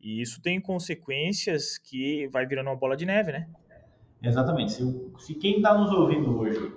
[0.01, 3.49] E isso tem consequências que vai virando uma bola de neve, né?
[4.23, 4.73] Exatamente.
[4.73, 6.75] Se, se quem está nos ouvindo hoje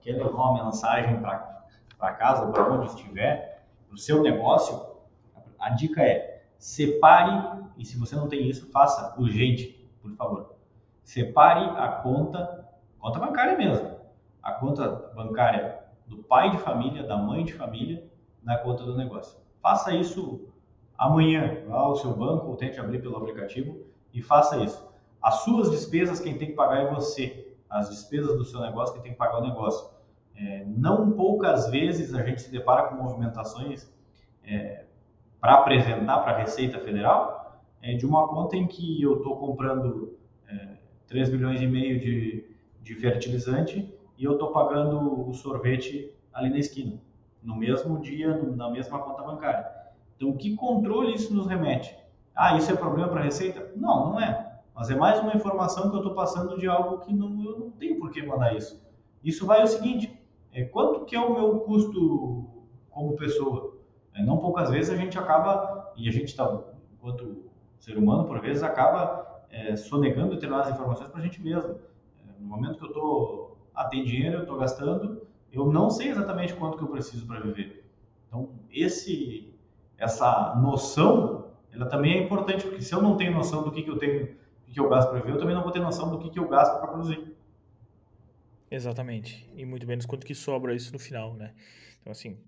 [0.00, 4.80] quer levar uma mensagem para casa, para onde estiver, para o seu negócio,
[5.58, 10.54] a dica é separe, e se você não tem isso, faça urgente, por favor.
[11.02, 13.89] Separe a conta, conta bancária mesmo,
[14.50, 18.04] a conta bancária do pai de família, da mãe de família,
[18.42, 19.38] na conta do negócio.
[19.62, 20.48] Faça isso
[20.98, 23.78] amanhã, vá ao seu banco ou tente abrir pelo aplicativo
[24.12, 24.90] e faça isso.
[25.22, 27.54] As suas despesas, quem tem que pagar é você.
[27.68, 29.88] As despesas do seu negócio, quem tem que pagar é o negócio.
[30.34, 33.92] É, não poucas vezes a gente se depara com movimentações
[34.44, 34.84] é,
[35.40, 40.18] para apresentar para a Receita Federal é, de uma conta em que eu estou comprando
[40.48, 40.76] é,
[41.06, 42.44] 3 milhões e meio de,
[42.82, 47.00] de fertilizante e eu estou pagando o sorvete ali na esquina,
[47.42, 49.66] no mesmo dia, na mesma conta bancária.
[50.14, 51.96] Então, que controle isso nos remete?
[52.36, 53.72] Ah, isso é problema para a Receita?
[53.74, 54.60] Não, não é.
[54.74, 57.70] Mas é mais uma informação que eu estou passando de algo que não, eu não
[57.70, 58.86] tenho por que mandar isso.
[59.24, 60.14] Isso vai o seguinte,
[60.52, 62.46] é, quanto que é o meu custo
[62.90, 63.78] como pessoa?
[64.14, 66.62] É, não poucas vezes a gente acaba, e a gente está,
[66.92, 67.46] enquanto
[67.78, 71.70] ser humano, por vezes, acaba é, sonegando determinadas informações para a gente mesmo.
[71.72, 73.49] É, no momento que eu estou
[73.80, 77.40] ah, tem dinheiro, eu estou gastando, eu não sei exatamente quanto que eu preciso para
[77.40, 77.82] viver.
[78.28, 79.54] Então, esse,
[79.96, 83.90] essa noção, ela também é importante, porque se eu não tenho noção do que, que
[83.90, 86.18] eu tenho, do que, eu gasto para viver, eu também não vou ter noção do
[86.18, 87.34] que, que eu gasto para produzir.
[88.70, 89.50] Exatamente.
[89.56, 91.54] E muito menos quanto que sobra isso no final, né?
[92.00, 92.38] Então, assim.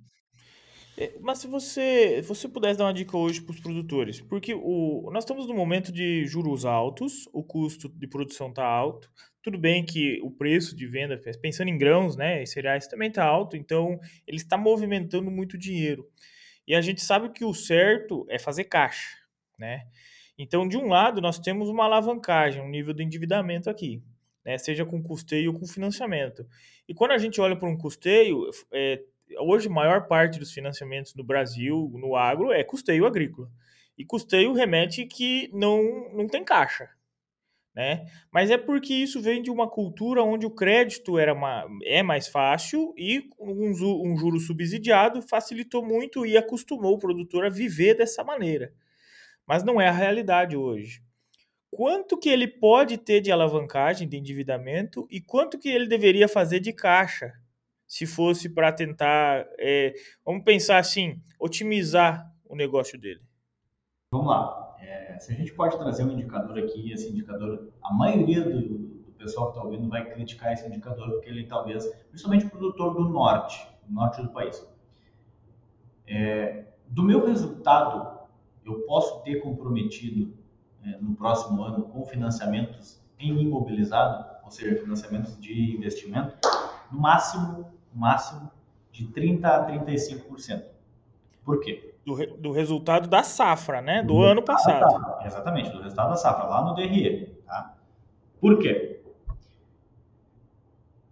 [0.99, 5.11] É, mas se você, você pudesse dar uma dica hoje para os produtores, porque o,
[5.11, 9.11] nós estamos num momento de juros altos, o custo de produção está alto.
[9.43, 13.25] Tudo bem que o preço de venda, pensando em grãos, né, e cereais também está
[13.25, 16.09] alto, então ele está movimentando muito dinheiro.
[16.67, 19.17] E a gente sabe que o certo é fazer caixa,
[19.59, 19.85] né?
[20.39, 24.03] Então, de um lado, nós temos uma alavancagem, um nível de endividamento aqui
[24.45, 26.47] né, seja com custeio ou com financiamento.
[26.89, 29.03] E quando a gente olha para um custeio, é,
[29.39, 33.51] hoje a maior parte dos financiamentos no Brasil, no agro, é custeio agrícola.
[33.97, 36.89] E custeio remete que não, não tem caixa.
[37.75, 38.05] Né?
[38.31, 42.29] Mas é porque isso vem de uma cultura onde o crédito era uma, é mais
[42.29, 48.23] fácil e um, um juro subsidiado facilitou muito e acostumou o produtor a viver dessa
[48.23, 48.73] maneira.
[49.47, 51.03] Mas não é a realidade hoje
[51.73, 56.61] quanto que ele pode ter de alavancagem, de endividamento e quanto que ele deveria fazer
[56.61, 57.33] de caixa,
[57.87, 59.95] se fosse para tentar, é,
[60.25, 63.23] vamos pensar assim, otimizar o negócio dele.
[64.11, 64.62] Vamos lá.
[64.83, 69.13] É, se a gente pode trazer um indicador aqui, esse indicador, a maioria do, do
[69.17, 73.65] pessoal que está ouvindo vai criticar esse indicador porque ele talvez, principalmente produtor do norte,
[73.87, 74.67] do norte do país.
[76.07, 78.27] É, do meu resultado,
[78.65, 80.35] eu posso ter comprometido
[80.85, 86.37] é, no próximo ano com financiamentos em imobilizado, ou seja, financiamentos de investimento,
[86.91, 88.51] no máximo, máximo
[88.91, 90.65] de 30 a 35%.
[91.45, 91.92] Por quê?
[92.05, 94.03] Do, re, do resultado da safra, né?
[94.03, 95.21] Do, do ano passado.
[95.25, 97.27] Exatamente, do resultado da safra, lá no DRE.
[97.47, 97.75] Tá?
[98.41, 99.01] Por quê?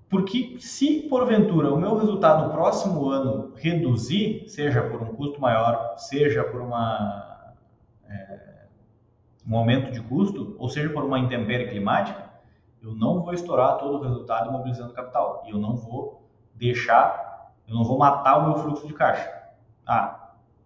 [0.08, 5.94] Porque se porventura o meu resultado no próximo ano reduzir, seja por um custo maior,
[5.96, 7.54] seja por uma
[8.08, 8.64] é,
[9.48, 12.28] um aumento de custo, ou seja, por uma intempérie climática,
[12.82, 15.44] eu não vou estourar todo o resultado imobilizando capital.
[15.46, 19.30] E eu não vou deixar, eu não vou matar o meu fluxo de caixa.
[19.86, 20.19] Ah,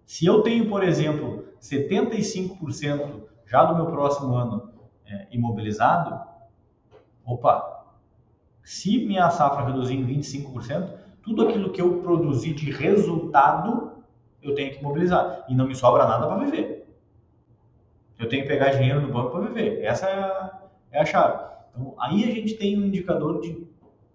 [0.06, 4.70] se eu tenho, por exemplo, 75% já do meu próximo ano
[5.06, 6.20] é, imobilizado,
[7.24, 7.84] opa,
[8.62, 10.90] se minha safra reduzir em 25%,
[11.22, 13.92] tudo aquilo que eu produzi de resultado,
[14.42, 15.44] eu tenho que imobilizar.
[15.48, 16.86] E não me sobra nada para viver.
[18.18, 19.82] Eu tenho que pegar dinheiro no banco para viver.
[19.82, 21.44] Essa é a, é a chave.
[21.70, 23.66] Então, aí a gente tem um indicador de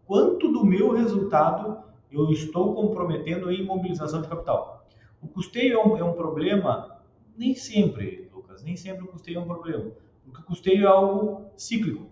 [0.05, 1.79] quanto do meu resultado
[2.11, 4.78] eu estou comprometendo em mobilização de capital.
[5.21, 7.01] O custeio é um, é um problema,
[7.37, 9.91] nem sempre, Lucas, nem sempre o custeio é um problema.
[10.23, 12.07] Porque o custeio é algo cíclico.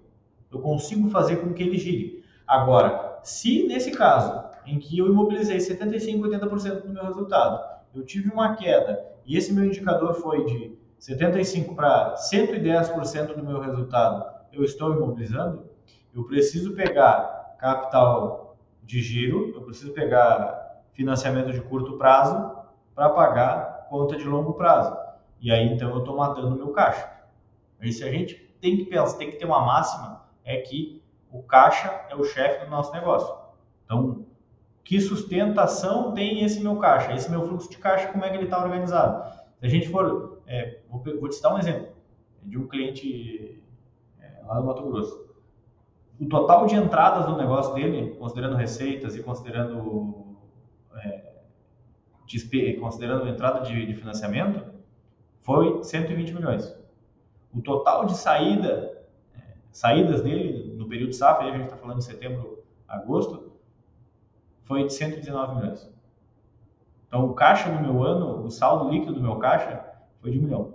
[0.52, 2.24] Eu consigo fazer com que ele gire.
[2.46, 8.30] Agora, se nesse caso, em que eu imobilizei 75, 80% do meu resultado, eu tive
[8.30, 14.64] uma queda e esse meu indicador foi de 75 para 110% do meu resultado eu
[14.64, 15.66] estou imobilizando,
[16.14, 22.57] eu preciso pegar capital de giro, eu preciso pegar financiamento de curto prazo
[22.98, 24.98] para pagar conta de longo prazo.
[25.40, 27.08] E aí então eu estou matando o meu caixa.
[27.80, 31.44] E se a gente tem que pensar, tem que ter uma máxima, é que o
[31.44, 33.32] caixa é o chefe do nosso negócio.
[33.86, 34.26] Então,
[34.84, 37.14] que sustentação tem esse meu caixa?
[37.14, 39.32] Esse meu fluxo de caixa, como é que ele está organizado?
[39.60, 41.90] Se a gente for, é, vou, vou, te citar um exemplo
[42.42, 43.62] de um cliente
[44.20, 45.28] é, lá do Mato Grosso.
[46.20, 50.36] O total de entradas no negócio dele, considerando receitas e considerando
[50.96, 51.27] é,
[52.80, 54.64] considerando entrada de, de, financiamento,
[55.42, 56.76] foi 120 milhões.
[57.54, 59.02] O total de saída,
[59.36, 63.54] é, saídas dele no período safra, aí a gente está falando de setembro, agosto,
[64.66, 65.90] foi de 119 milhões.
[67.08, 69.84] Então, o caixa do meu ano, o saldo líquido do meu caixa
[70.20, 70.74] foi de um milhão.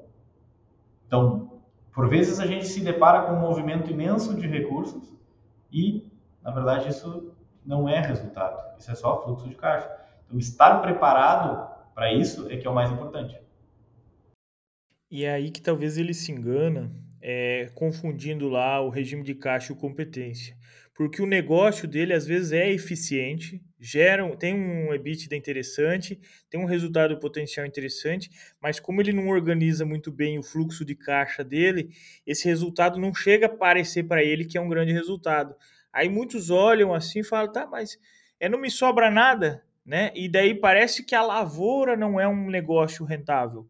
[1.07, 1.61] Então,
[1.93, 5.13] por vezes a gente se depara com um movimento imenso de recursos
[5.71, 6.11] e,
[6.43, 7.35] na verdade, isso
[7.65, 8.79] não é resultado.
[8.79, 9.91] Isso é só fluxo de caixa.
[10.33, 13.39] Então, estar preparado para isso é que é o mais importante.
[15.11, 19.73] E é aí que talvez ele se engana, é, confundindo lá o regime de caixa
[19.73, 20.57] e competência
[20.95, 26.21] porque o negócio dele às vezes é eficiente, gera, tem um EBITDA interessante,
[26.51, 28.31] tem um resultado potencial interessante,
[28.61, 31.91] mas como ele não organiza muito bem o fluxo de caixa dele,
[32.27, 35.57] esse resultado não chega a parecer para ele que é um grande resultado.
[35.93, 37.99] Aí muitos olham assim e falam, tá, mas
[38.39, 40.13] é, não me sobra nada, né?
[40.15, 43.69] E daí parece que a lavoura não é um negócio rentável,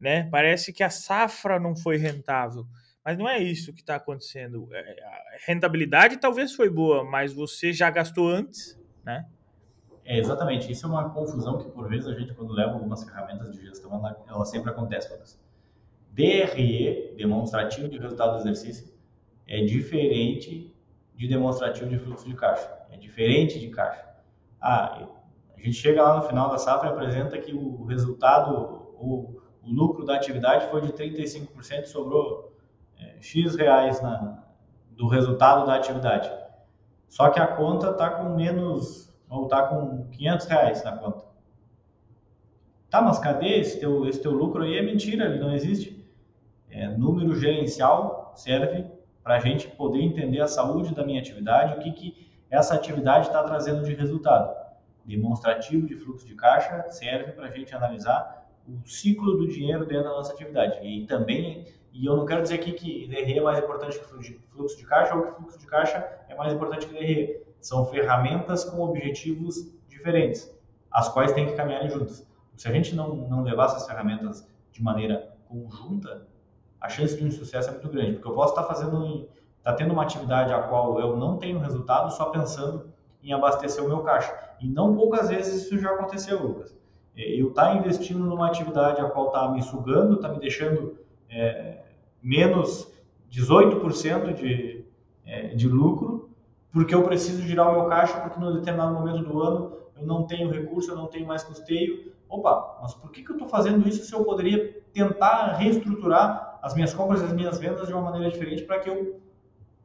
[0.00, 0.28] né?
[0.30, 2.66] Parece que a safra não foi rentável.
[3.04, 4.68] Mas não é isso que está acontecendo.
[4.70, 9.24] É, a rentabilidade talvez foi boa, mas você já gastou antes, né?
[10.04, 10.70] É, exatamente.
[10.70, 13.94] Isso é uma confusão que, por vezes, a gente, quando leva algumas ferramentas de gestão,
[13.94, 15.08] ela, ela sempre acontece.
[16.10, 18.92] DRE, demonstrativo de resultado do exercício,
[19.46, 20.74] é diferente
[21.14, 22.70] de demonstrativo de fluxo de caixa.
[22.90, 24.04] é diferente de caixa.
[24.60, 25.08] Ah,
[25.58, 28.54] a gente chega lá no final da safra e apresenta que o resultado,
[28.96, 32.56] o, o lucro da atividade foi de 35%, sobrou
[32.98, 34.44] é, X reais na,
[34.90, 36.30] do resultado da atividade.
[37.08, 41.24] Só que a conta está com menos, ou está com 500 reais na conta.
[42.90, 44.78] Tá, mas cadê esse teu, esse teu lucro aí?
[44.78, 46.06] É mentira, ele não existe.
[46.70, 48.86] É, número gerencial serve
[49.22, 53.26] para a gente poder entender a saúde da minha atividade, o que, que essa atividade
[53.26, 54.57] está trazendo de resultado.
[55.08, 60.04] Demonstrativo de fluxo de caixa serve para a gente analisar o ciclo do dinheiro dentro
[60.04, 60.86] da nossa atividade.
[60.86, 64.76] E também, e eu não quero dizer aqui que DRE é mais importante que fluxo
[64.76, 67.40] de caixa ou que fluxo de caixa é mais importante que DRE.
[67.58, 70.54] São ferramentas com objetivos diferentes,
[70.92, 72.28] as quais têm que caminhar juntas.
[72.54, 76.28] Se a gente não, não levar essas ferramentas de maneira conjunta,
[76.78, 79.92] a chance de um sucesso é muito grande, porque eu posso estar fazendo, estar tendo
[79.92, 82.92] uma atividade a qual eu não tenho resultado só pensando
[83.22, 84.47] em abastecer o meu caixa.
[84.60, 86.76] E não poucas vezes isso já aconteceu, Lucas.
[87.16, 90.98] É, eu estar investindo numa atividade a qual está me sugando, está me deixando
[91.28, 91.82] é,
[92.22, 92.92] menos
[93.30, 94.84] 18% de,
[95.26, 96.30] é, de lucro,
[96.72, 100.24] porque eu preciso girar o meu caixa, porque no determinado momento do ano eu não
[100.24, 102.12] tenho recurso, eu não tenho mais custeio.
[102.28, 106.74] Opa, mas por que, que eu estou fazendo isso se eu poderia tentar reestruturar as
[106.74, 109.20] minhas compras e as minhas vendas de uma maneira diferente para que eu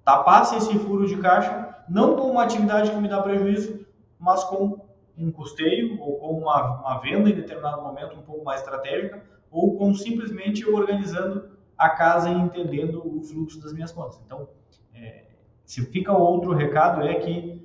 [0.03, 3.82] tapasse esse furo de caixa, não com uma atividade que me dá prejuízo,
[4.23, 4.79] mas com
[5.17, 9.21] um custeio ou com uma, uma venda em determinado momento um pouco mais estratégica,
[9.51, 14.19] ou com simplesmente eu organizando a casa e entendendo o fluxo das minhas contas.
[14.25, 14.47] Então,
[14.95, 15.25] é,
[15.65, 17.61] se fica outro recado é que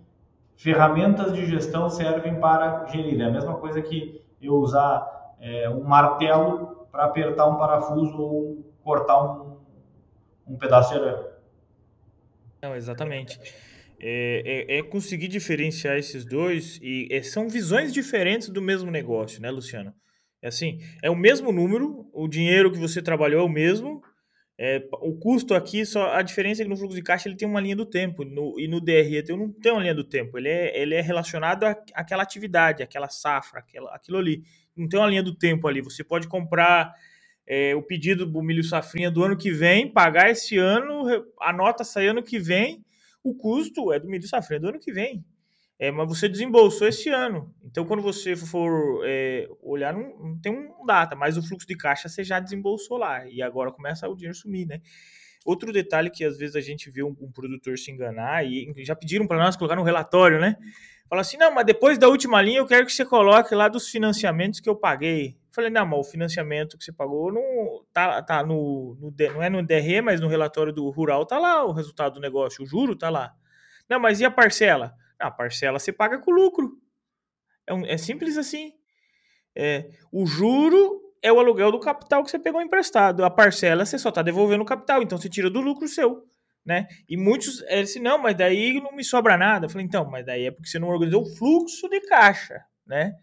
[0.56, 3.20] ferramentas de gestão servem para gerir.
[3.20, 8.64] É a mesma coisa que eu usar é, um martelo para apertar um parafuso ou
[8.82, 9.58] cortar um,
[10.46, 11.24] um pedaço de arame.
[12.60, 13.38] Não, exatamente.
[14.00, 19.40] É, é, é, conseguir diferenciar esses dois e é, são visões diferentes do mesmo negócio,
[19.42, 19.92] né, Luciano?
[20.40, 24.00] É assim, é o mesmo número, o dinheiro que você trabalhou é o mesmo,
[24.60, 27.46] é, o custo aqui, só a diferença é que no fluxo de caixa ele tem
[27.46, 30.36] uma linha do tempo no, e no DRE não tem uma linha do tempo.
[30.36, 31.62] Ele é, ele é relacionado
[31.94, 34.42] àquela atividade, àquela safra, aquela, aquilo ali.
[34.76, 35.80] Não tem uma linha do tempo ali.
[35.80, 36.92] Você pode comprar
[37.46, 41.04] é, o pedido do milho safrinha do ano que vem, pagar esse ano,
[41.40, 42.84] a nota sair ano que vem,
[43.22, 45.24] o custo é do milho safrinha do ano que vem.
[45.80, 47.54] É, mas você desembolsou esse ano.
[47.62, 51.76] Então, quando você for é, olhar, não, não, tem um data, mas o fluxo de
[51.76, 53.28] caixa você já desembolsou lá.
[53.28, 54.80] E agora começa o dinheiro sumir, né?
[55.44, 58.96] Outro detalhe que às vezes a gente vê um, um produtor se enganar, e já
[58.96, 60.56] pediram para nós colocar no relatório, né?
[61.08, 63.88] Fala assim, não, mas depois da última linha eu quero que você coloque lá dos
[63.88, 65.37] financiamentos que eu paguei.
[65.52, 69.50] Falei, não, mas o financiamento que você pagou não tá, tá no, no não é
[69.50, 72.96] no DRE, mas no relatório do rural tá lá o resultado do negócio, o juro
[72.96, 73.34] tá lá.
[73.88, 74.94] Não, mas e a parcela?
[75.18, 76.78] A parcela você paga com lucro.
[77.66, 78.72] É, um, é simples assim.
[79.56, 83.24] É, o juro é o aluguel do capital que você pegou emprestado.
[83.24, 86.24] A parcela você só está devolvendo o capital, então você tira do lucro seu.
[86.64, 86.86] Né?
[87.08, 89.66] E muitos é assim, não, mas daí não me sobra nada.
[89.66, 93.14] Eu falei, então, mas daí é porque você não organizou o fluxo de caixa, né?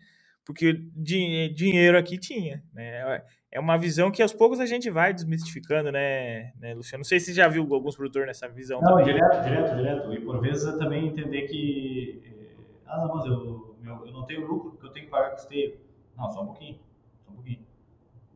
[0.45, 3.23] Porque din dinheiro aqui tinha, né?
[3.51, 6.99] É uma visão que aos poucos a gente vai desmistificando, né, né Luciano?
[6.99, 9.05] Não sei se você já viu alguns produtores nessa visão não, também.
[9.05, 10.13] direto, direto, direto.
[10.13, 12.53] E por vezes é também entender que, eh,
[12.85, 15.77] ah, não, mas eu, eu não tenho lucro porque eu tenho que pagar custeio.
[16.15, 16.79] Não, só um pouquinho,
[17.25, 17.59] só um pouquinho.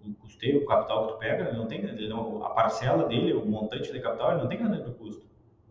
[0.03, 3.45] O custeio, o capital que tu pega, ele não tem, não, a parcela dele, o
[3.45, 5.27] montante de capital, ele não tem que estar dentro do custo.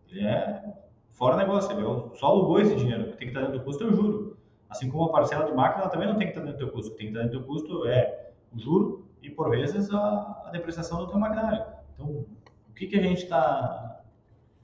[0.09, 0.63] Ele é
[1.09, 3.01] fora negócio, ele só alugou esse dinheiro.
[3.01, 4.38] O que tem que estar dentro do custo é o juro.
[4.69, 6.91] Assim como a parcela de máquina também não tem que estar dentro do custo.
[6.91, 10.43] O que tem que estar dentro do custo é o juro e, por vezes, a,
[10.45, 11.65] a depreciação do teu maquinário.
[11.93, 14.03] Então, o que, que a gente está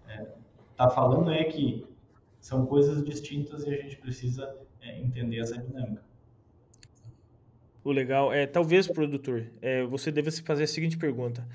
[0.08, 0.28] é,
[0.78, 1.86] tá falando é que
[2.40, 6.04] são coisas distintas e a gente precisa é, entender essa dinâmica.
[7.84, 11.46] O legal é, talvez, produtor, é, você deve se fazer a seguinte pergunta.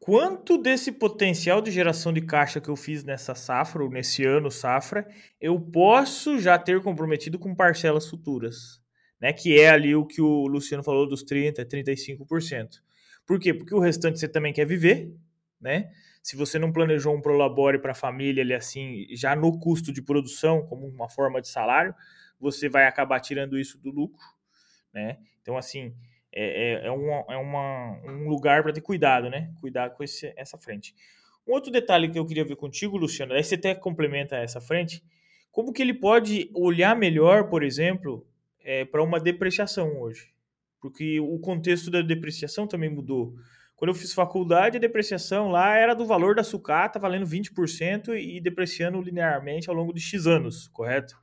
[0.00, 4.50] Quanto desse potencial de geração de caixa que eu fiz nessa safra, ou nesse ano
[4.50, 5.06] safra,
[5.40, 8.80] eu posso já ter comprometido com parcelas futuras?
[9.20, 9.32] né?
[9.32, 12.80] Que é ali o que o Luciano falou dos 30%, 35%.
[13.26, 13.52] Por quê?
[13.52, 15.12] Porque o restante você também quer viver,
[15.60, 15.90] né?
[16.22, 20.02] Se você não planejou um prolabore para a família ali assim, já no custo de
[20.02, 21.94] produção, como uma forma de salário,
[22.38, 24.24] você vai acabar tirando isso do lucro,
[24.92, 25.18] né?
[25.42, 25.94] Então, assim,
[26.32, 29.52] é, é, é, uma, é uma, um lugar para ter cuidado, né?
[29.60, 30.94] Cuidar com esse, essa frente.
[31.46, 35.02] Um outro detalhe que eu queria ver contigo, Luciano, aí você até complementa essa frente,
[35.50, 38.26] como que ele pode olhar melhor, por exemplo,
[38.62, 40.32] é, para uma depreciação hoje.
[40.80, 43.34] Porque o contexto da depreciação também mudou.
[43.76, 48.40] Quando eu fiz faculdade, a depreciação lá era do valor da sucata, valendo 20% e
[48.40, 51.16] depreciando linearmente ao longo de X anos, correto?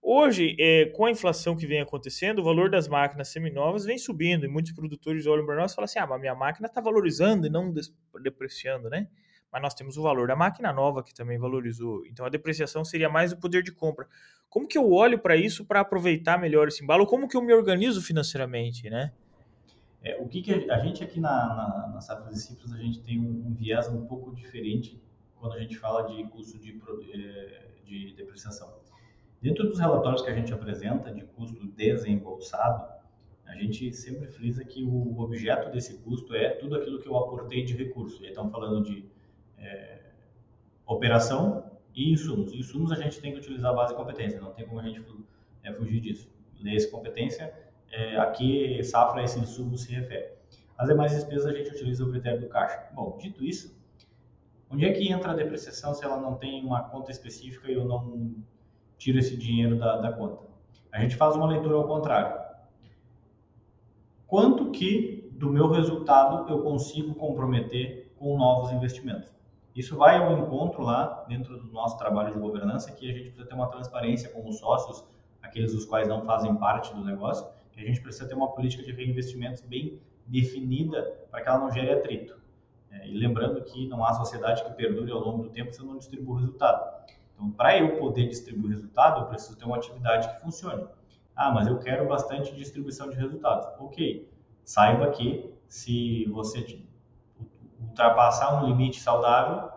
[0.00, 4.44] Hoje, é, com a inflação que vem acontecendo, o valor das máquinas seminovas vem subindo
[4.44, 7.46] e muitos produtores olham para nós e falam assim: ah, mas minha máquina está valorizando
[7.46, 7.74] e não
[8.22, 9.08] depreciando, né?
[9.52, 12.06] Mas nós temos o valor da máquina nova que também valorizou.
[12.06, 14.06] Então a depreciação seria mais o poder de compra.
[14.48, 17.06] Como que eu olho para isso para aproveitar melhor esse embalo?
[17.06, 19.12] Como que eu me organizo financeiramente, né?
[20.02, 23.00] É, o que, que, a gente aqui na, na, na Safras e Cifras, a gente
[23.00, 25.00] tem um, um, viés um pouco diferente
[25.34, 26.80] quando a gente fala de custo de,
[27.14, 28.78] é, de depreciação.
[29.40, 32.92] Dentro dos relatórios que a gente apresenta de custo desembolsado,
[33.46, 37.64] a gente sempre frisa que o objeto desse custo é tudo aquilo que eu aportei
[37.64, 38.22] de recurso.
[38.22, 39.08] E estamos falando de
[39.56, 40.00] é,
[40.86, 42.52] operação e insumos.
[42.52, 45.02] Insumos a gente tem que utilizar a base de competência, não tem como a gente
[45.62, 46.28] é, fugir disso.
[46.60, 47.54] Lei competência,
[47.90, 50.32] é, aqui safra esse insumo se refere.
[50.76, 52.88] As demais despesas a gente utiliza o critério do caixa.
[52.92, 53.76] Bom, dito isso,
[54.68, 57.84] onde é que entra a depreciação se ela não tem uma conta específica e eu
[57.84, 58.44] não
[58.98, 60.42] tiro esse dinheiro da, da conta.
[60.92, 62.38] A gente faz uma leitura ao contrário.
[64.26, 69.32] Quanto que do meu resultado eu consigo comprometer com novos investimentos?
[69.74, 73.46] Isso vai ao encontro lá dentro do nosso trabalho de governança que a gente precisa
[73.46, 75.04] ter uma transparência com os sócios,
[75.40, 78.82] aqueles os quais não fazem parte do negócio, que a gente precisa ter uma política
[78.82, 82.36] de reinvestimentos bem definida para que ela não gere atrito.
[82.90, 85.86] É, e lembrando que não há sociedade que perdure ao longo do tempo se eu
[85.86, 86.97] não distribua o resultado.
[87.38, 90.84] Então, para eu poder distribuir resultado, eu preciso ter uma atividade que funcione.
[91.36, 93.68] Ah, mas eu quero bastante distribuição de resultados.
[93.78, 94.28] Ok,
[94.64, 96.82] saiba que se você
[97.80, 99.70] ultrapassar um limite saudável,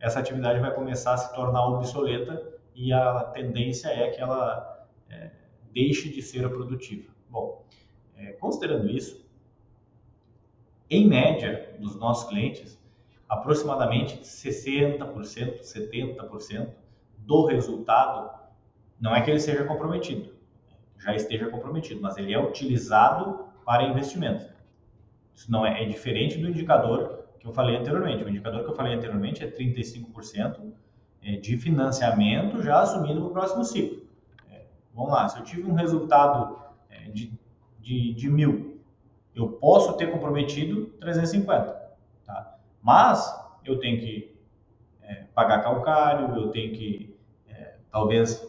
[0.00, 5.32] essa atividade vai começar a se tornar obsoleta e a tendência é que ela é,
[5.70, 7.12] deixe de ser produtiva.
[7.28, 7.62] Bom,
[8.16, 9.22] é, considerando isso,
[10.88, 12.78] em média, dos nossos clientes,
[13.28, 16.81] aproximadamente 60%, 70%
[17.26, 18.30] do resultado,
[19.00, 20.32] não é que ele seja comprometido,
[20.98, 24.52] já esteja comprometido, mas ele é utilizado para investimento.
[25.34, 28.22] Isso não é, é diferente do indicador que eu falei anteriormente.
[28.22, 30.72] O indicador que eu falei anteriormente é 35%
[31.22, 34.06] é, de financiamento já assumido no próximo ciclo.
[34.50, 34.64] É,
[34.94, 36.58] vamos lá, se eu tive um resultado
[36.90, 37.32] é, de,
[37.80, 38.80] de, de mil,
[39.34, 41.96] eu posso ter comprometido 350,
[42.26, 42.58] tá?
[42.82, 44.36] mas eu tenho que
[45.02, 47.11] é, pagar calcário, eu tenho que
[47.92, 48.42] talvez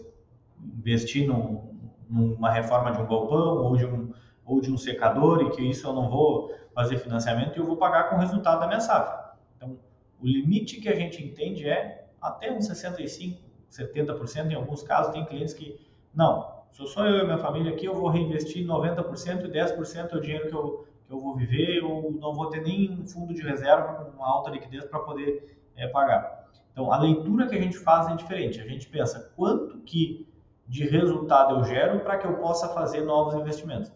[0.77, 1.61] investir num,
[2.09, 4.13] numa reforma de um galpão ou de um,
[4.45, 7.77] ou de um secador e que isso eu não vou fazer financiamento e eu vou
[7.77, 9.33] pagar com o resultado da minha safra.
[9.57, 9.77] Então,
[10.21, 15.25] o limite que a gente entende é até uns 65, 70%, em alguns casos tem
[15.25, 15.79] clientes que,
[16.15, 20.15] não, sou só eu e minha família aqui, eu vou reinvestir 90% e 10% é
[20.15, 23.33] o dinheiro que eu, que eu vou viver, ou não vou ter nem um fundo
[23.33, 26.42] de reserva com uma alta liquidez para poder é, pagar.
[26.73, 28.59] Então, a leitura que a gente faz é diferente.
[28.59, 30.27] A gente pensa quanto que
[30.67, 33.91] de resultado eu gero para que eu possa fazer novos investimentos.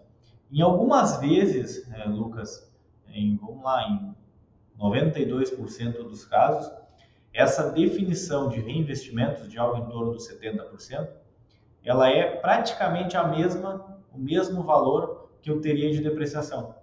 [0.52, 2.72] Em algumas vezes, é, Lucas,
[3.10, 4.16] em, vamos lá, em
[4.80, 6.72] 92% dos casos,
[7.34, 11.10] essa definição de reinvestimentos de algo em torno dos 70%,
[11.84, 16.76] ela é praticamente a mesma, o mesmo valor que eu teria de depreciação.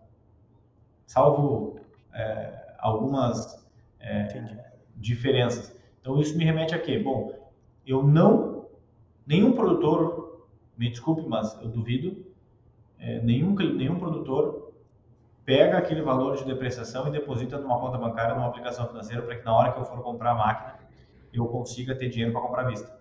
[1.07, 1.79] Salvo
[2.13, 3.65] é, algumas
[4.01, 5.74] é, diferenças.
[6.05, 6.99] Então isso me remete a quê?
[6.99, 7.33] Bom,
[7.87, 8.67] eu não,
[9.27, 10.47] nenhum produtor,
[10.77, 12.27] me desculpe, mas eu duvido,
[12.99, 14.75] é, nenhum, nenhum produtor
[15.47, 19.47] pega aquele valor de depreciação e deposita numa conta bancária, numa aplicação financeira, para que
[19.47, 20.79] na hora que eu for comprar a máquina,
[21.33, 23.01] eu consiga ter dinheiro para comprar à vista.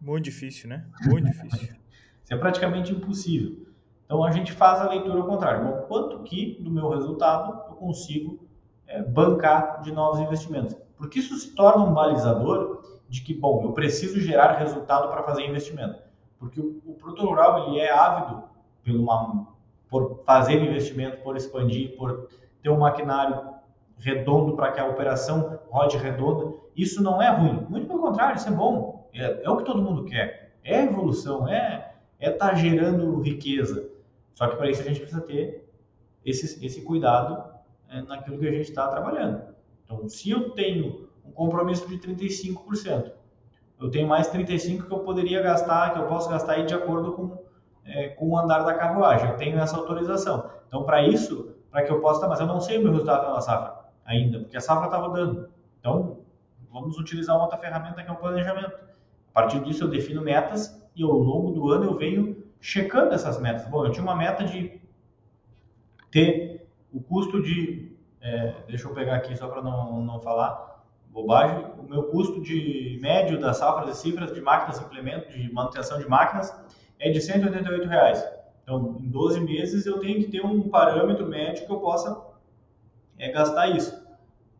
[0.00, 0.84] Muito difícil, né?
[1.06, 1.68] Muito difícil.
[2.24, 3.68] Isso é praticamente impossível.
[4.04, 5.64] Então a gente faz a leitura ao contrário.
[5.64, 8.48] Bom, quanto que do meu resultado eu consigo
[8.88, 10.76] é, bancar de novos investimentos?
[11.00, 15.46] Porque isso se torna um balizador de que, bom, eu preciso gerar resultado para fazer
[15.46, 15.98] investimento.
[16.38, 18.44] Porque o, o produtor rural ele é ávido
[18.86, 19.46] uma,
[19.88, 22.28] por fazer investimento, por expandir, por
[22.62, 23.54] ter um maquinário
[23.96, 26.54] redondo para que a operação rode redonda.
[26.76, 27.66] Isso não é ruim.
[27.68, 29.08] Muito pelo contrário, isso é bom.
[29.14, 30.52] É, é o que todo mundo quer.
[30.62, 33.88] É evolução, é estar é tá gerando riqueza.
[34.34, 35.66] Só que para isso a gente precisa ter
[36.26, 37.42] esse, esse cuidado
[37.88, 39.50] é, naquilo que a gente está trabalhando.
[39.90, 43.10] Então, se eu tenho um compromisso de 35%,
[43.80, 47.12] eu tenho mais 35% que eu poderia gastar, que eu posso gastar aí de acordo
[47.12, 47.42] com,
[47.84, 49.30] é, com o andar da carruagem.
[49.30, 50.48] Eu tenho essa autorização.
[50.68, 53.40] Então, para isso, para que eu possa, mas eu não sei o meu resultado pela
[53.40, 55.48] safra ainda, porque a safra está rodando.
[55.80, 56.20] Então,
[56.70, 58.72] vamos utilizar uma outra ferramenta que é o planejamento.
[59.30, 63.40] A partir disso, eu defino metas e ao longo do ano eu venho checando essas
[63.40, 63.66] metas.
[63.66, 64.80] Bom, eu tinha uma meta de
[66.12, 67.89] ter o custo de
[68.20, 70.70] é, deixa eu pegar aqui só para não, não falar
[71.10, 75.98] bobagem, o meu custo de médio das safras e cifras de máquinas implemento, de manutenção
[75.98, 76.54] de máquinas,
[76.98, 78.24] é de 188 reais.
[78.62, 82.16] Então, em 12 meses eu tenho que ter um parâmetro médio que eu possa
[83.18, 84.00] é, gastar isso.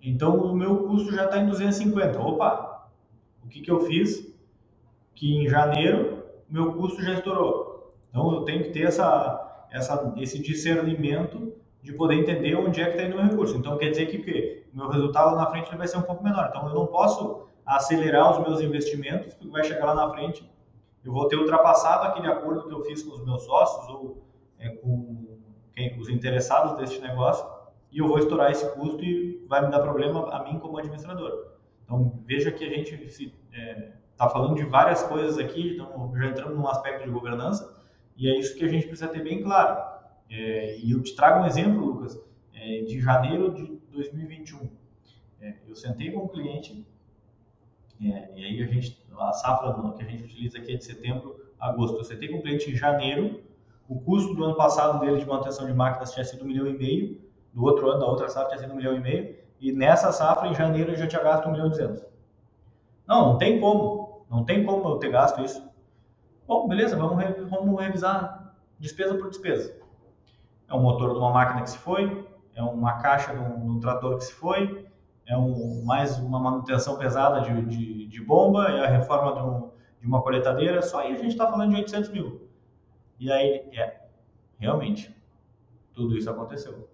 [0.03, 2.19] Então, o meu custo já está em 250.
[2.19, 2.89] Opa,
[3.45, 4.35] o que, que eu fiz?
[5.15, 7.95] Que em janeiro, meu custo já estourou.
[8.09, 11.53] Então, eu tenho que ter essa, essa, esse discernimento
[11.83, 13.57] de poder entender onde é que está indo o meu recurso.
[13.57, 16.49] Então, quer dizer que, o meu resultado lá na frente vai ser um pouco menor.
[16.51, 20.49] Então, eu não posso acelerar os meus investimentos, porque vai chegar lá na frente,
[21.05, 24.23] eu vou ter ultrapassado aquele acordo que eu fiz com os meus sócios ou
[24.59, 25.39] é, com
[25.73, 27.47] quem, os interessados deste negócio,
[27.91, 31.51] e eu vou estourar esse custo e vai me dar problema a mim como administrador.
[31.85, 36.27] Então, veja que a gente está é, tá falando de várias coisas aqui, então já
[36.27, 37.81] entramos num aspecto de governança,
[38.17, 39.90] e é isso que a gente precisa ter bem claro.
[40.31, 42.19] É, e eu te trago um exemplo, Lucas,
[42.55, 44.71] é, de janeiro de 2021.
[45.41, 46.87] É, eu sentei com um cliente,
[48.01, 51.45] é, e aí a gente, a safra que a gente utiliza aqui é de setembro
[51.59, 51.99] a agosto.
[51.99, 53.43] Eu sentei com um cliente em janeiro,
[53.89, 56.79] o custo do ano passado dele de manutenção de máquinas tinha sido um milhão e
[56.79, 57.21] meio,
[57.53, 60.49] do outro ano, da outra safra, tinha sido um milhão e meio, e nessa safra,
[60.49, 62.05] em janeiro, eu já tinha gasto um milhão e duzentos.
[63.07, 65.69] Não, não tem como, não tem como eu ter gasto isso.
[66.47, 69.80] Bom, beleza, vamos, vamos revisar despesa por despesa
[70.71, 73.71] é um motor de uma máquina que se foi, é uma caixa de um, de
[73.71, 74.87] um trator que se foi,
[75.27, 79.71] é um, mais uma manutenção pesada de, de, de bomba, é a reforma de, um,
[80.01, 82.49] de, uma coletadeira, só aí a gente está falando de 800 mil.
[83.19, 84.01] E aí, é,
[84.59, 85.15] realmente,
[85.93, 86.89] tudo isso aconteceu.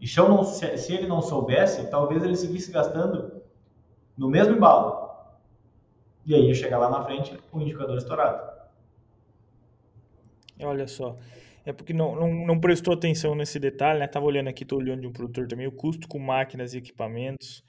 [0.00, 3.42] E não, se, se ele não soubesse, talvez ele seguisse gastando
[4.16, 5.10] no mesmo embalo.
[6.24, 8.50] E aí ia chegar lá na frente com o indicador estourado.
[10.62, 11.16] Olha só.
[11.64, 14.06] É porque não, não, não prestou atenção nesse detalhe, né?
[14.06, 17.62] Tava olhando aqui, tô olhando de um produtor também, o custo com máquinas e equipamentos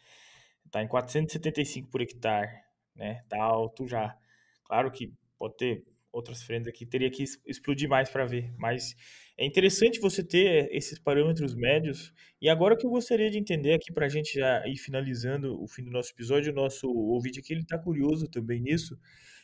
[0.71, 2.49] tá em 475 por hectare,
[2.95, 3.21] né?
[3.27, 4.15] Tá alto já.
[4.63, 8.95] Claro que pode ter outras frentes aqui, teria que explodir mais para ver, mas
[9.37, 12.13] é interessante você ter esses parâmetros médios.
[12.41, 15.61] E agora o que eu gostaria de entender aqui para a gente já ir finalizando
[15.61, 18.97] o fim do nosso episódio, o nosso ouvinte aqui, ele está curioso também nisso,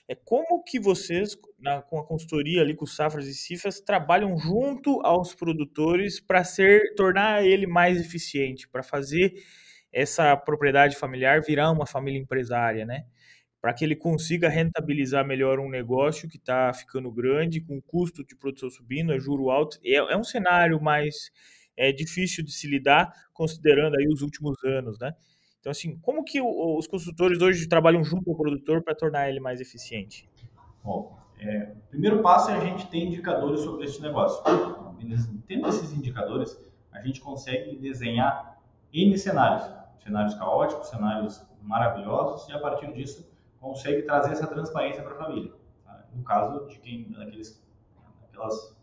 [0.08, 5.02] é como que vocês, na, com a consultoria ali, com Safras e Cifras, trabalham junto
[5.02, 9.34] aos produtores para ser tornar ele mais eficiente, para fazer
[9.92, 13.06] essa propriedade familiar virar uma família empresária, né?
[13.60, 18.36] Para que ele consiga rentabilizar melhor um negócio que está ficando grande, com custo de
[18.36, 19.78] produção subindo, é juro alto.
[19.84, 21.32] É, é um cenário mais
[21.76, 25.14] é, difícil de se lidar, considerando aí os últimos anos, né?
[25.68, 29.42] Então, assim, como que o, os consultores hoje trabalham junto ao produtor para tornar ele
[29.42, 30.26] mais eficiente?
[30.82, 34.42] Bom, é, o primeiro passo é a gente ter indicadores sobre esse negócio.
[35.46, 36.58] Tendo esses indicadores,
[36.90, 38.62] a gente consegue desenhar
[38.94, 39.70] N cenários.
[40.02, 45.52] Cenários caóticos, cenários maravilhosos, e a partir disso consegue trazer essa transparência para a família.
[45.84, 46.06] Tá?
[46.16, 47.62] No caso de quem, daqueles,
[48.24, 48.74] aquelas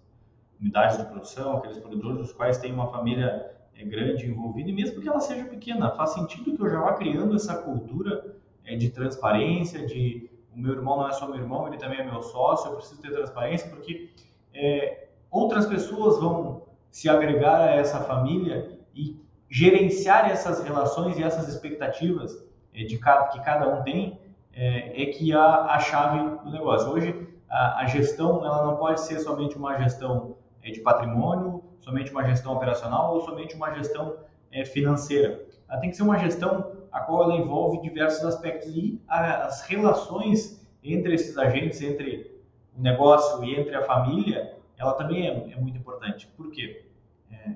[0.61, 5.01] unidades de produção, aqueles produtores dos quais tem uma família é, grande envolvida, e mesmo
[5.01, 8.91] que ela seja pequena, faz sentido que eu já vá criando essa cultura é, de
[8.91, 12.70] transparência, de o meu irmão não é só meu irmão, ele também é meu sócio,
[12.70, 14.11] eu preciso ter transparência, porque
[14.55, 19.20] é, outras pessoas vão se agregar a essa família e
[19.51, 22.33] gerenciar essas relações e essas expectativas
[22.72, 24.20] é, de cada, que cada um tem,
[24.53, 26.89] é, é que a, a chave do negócio.
[26.91, 32.11] Hoje, a, a, gestão ela não pode ser somente uma gestão é, de patrimônio, somente
[32.11, 34.16] uma gestão operacional ou somente uma gestão
[34.51, 35.45] é, financeira.
[35.68, 39.62] Ela tem que ser uma gestão a qual ela envolve diversos aspectos e a, as
[39.62, 42.41] relações entre esses agentes, entre
[42.76, 46.26] o negócio e entre a família, ela também é, é muito importante.
[46.37, 46.85] Por quê?
[47.30, 47.53] É,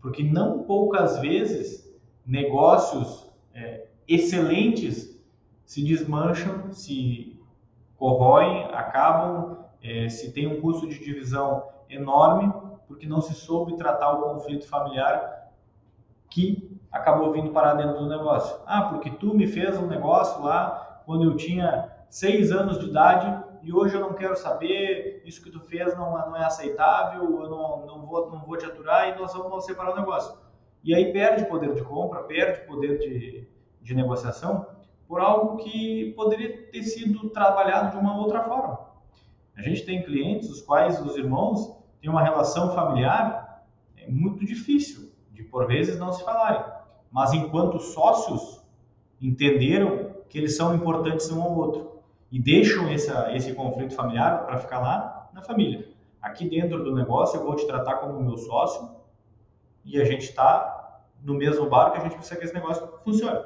[0.00, 1.88] porque não poucas vezes
[2.24, 5.20] negócios é, excelentes
[5.64, 7.38] se desmancham, se
[7.96, 12.52] corroem, acabam, é, se tem um custo de divisão enorme
[12.90, 15.48] porque não se soube tratar o conflito familiar
[16.28, 18.60] que acabou vindo parar dentro do negócio.
[18.66, 23.44] Ah, porque tu me fez um negócio lá quando eu tinha seis anos de idade
[23.62, 27.48] e hoje eu não quero saber, isso que tu fez não, não é aceitável, eu
[27.48, 30.36] não, não, vou, não vou te aturar e nós vamos separar o negócio.
[30.82, 33.48] E aí perde poder de compra, perde poder de,
[33.80, 34.66] de negociação
[35.06, 38.80] por algo que poderia ter sido trabalhado de uma outra forma.
[39.56, 43.64] A gente tem clientes, os quais os irmãos tem uma relação familiar
[43.96, 46.64] é muito difícil de por vezes não se falarem.
[47.10, 48.60] Mas enquanto sócios
[49.20, 54.58] entenderam que eles são importantes um ao outro e deixam essa, esse conflito familiar para
[54.58, 55.88] ficar lá na família.
[56.22, 58.90] Aqui dentro do negócio eu vou te tratar como meu sócio
[59.84, 63.44] e a gente está no mesmo barco, a gente precisa que esse negócio funcione.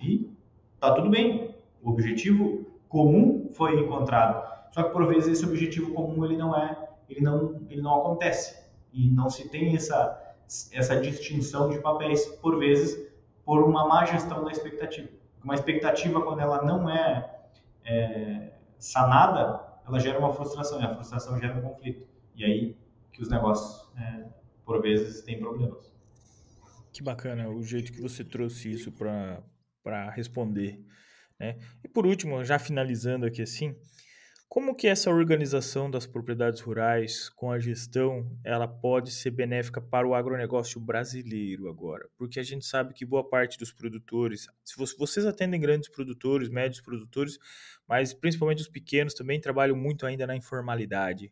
[0.00, 0.30] E
[0.78, 1.54] tá tudo bem.
[1.82, 4.46] O objetivo comum foi encontrado.
[4.72, 6.76] Só que por vezes esse objetivo comum ele não é,
[7.08, 8.58] ele não, ele não acontece
[8.92, 10.24] e não se tem essa
[10.72, 13.06] essa distinção de papéis por vezes
[13.44, 15.08] por uma má gestão da expectativa.
[15.42, 17.48] Uma expectativa quando ela não é,
[17.84, 22.06] é sanada, ela gera uma frustração e a frustração gera um conflito.
[22.34, 22.76] E aí
[23.12, 24.24] que os negócios é,
[24.64, 25.92] por vezes têm problemas.
[26.92, 30.84] Que bacana o jeito que você trouxe isso para responder.
[31.38, 31.56] Né?
[31.82, 33.74] E por último, já finalizando aqui assim,
[34.48, 40.08] como que essa organização das propriedades rurais com a gestão, ela pode ser benéfica para
[40.08, 42.08] o agronegócio brasileiro agora?
[42.16, 46.80] Porque a gente sabe que boa parte dos produtores, se vocês atendem grandes produtores, médios
[46.80, 47.38] produtores,
[47.86, 51.30] mas principalmente os pequenos também trabalham muito ainda na informalidade.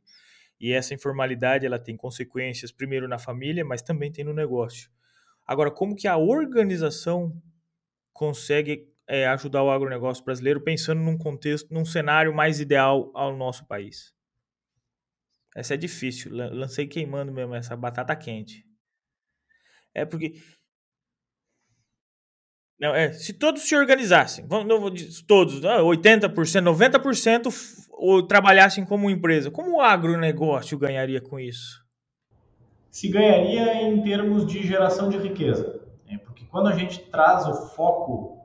[0.61, 4.91] E essa informalidade, ela tem consequências primeiro na família, mas também tem no negócio.
[5.47, 7.41] Agora, como que a organização
[8.13, 13.67] consegue é, ajudar o agronegócio brasileiro pensando num contexto, num cenário mais ideal ao nosso
[13.67, 14.15] país?
[15.55, 16.33] Essa é difícil.
[16.35, 18.65] Lancei queimando mesmo essa batata quente.
[19.95, 20.35] É porque.
[22.79, 24.93] Não, é, se todos se organizassem, vamos, não,
[25.27, 31.83] todos, 80%, 90% ou trabalhassem como empresa, como o agronegócio ganharia com isso?
[32.91, 35.83] Se ganharia em termos de geração de riqueza.
[36.05, 36.19] Né?
[36.19, 38.36] Porque quando a gente traz o foco